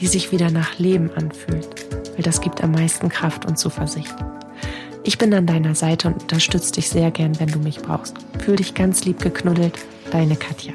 die 0.00 0.06
sich 0.06 0.32
wieder 0.32 0.50
nach 0.50 0.78
Leben 0.78 1.10
anfühlt, 1.14 1.86
weil 2.14 2.22
das 2.22 2.40
gibt 2.40 2.62
am 2.62 2.72
meisten 2.72 3.08
Kraft 3.08 3.46
und 3.46 3.58
Zuversicht. 3.58 4.14
Ich 5.04 5.18
bin 5.18 5.32
an 5.32 5.46
deiner 5.46 5.74
Seite 5.74 6.08
und 6.08 6.22
unterstütze 6.22 6.72
dich 6.72 6.88
sehr 6.88 7.10
gern, 7.10 7.38
wenn 7.40 7.48
du 7.48 7.58
mich 7.58 7.80
brauchst. 7.80 8.16
Fühl 8.40 8.56
dich 8.56 8.74
ganz 8.74 9.04
lieb 9.04 9.20
geknuddelt, 9.20 9.78
deine 10.10 10.36
Katja. 10.36 10.74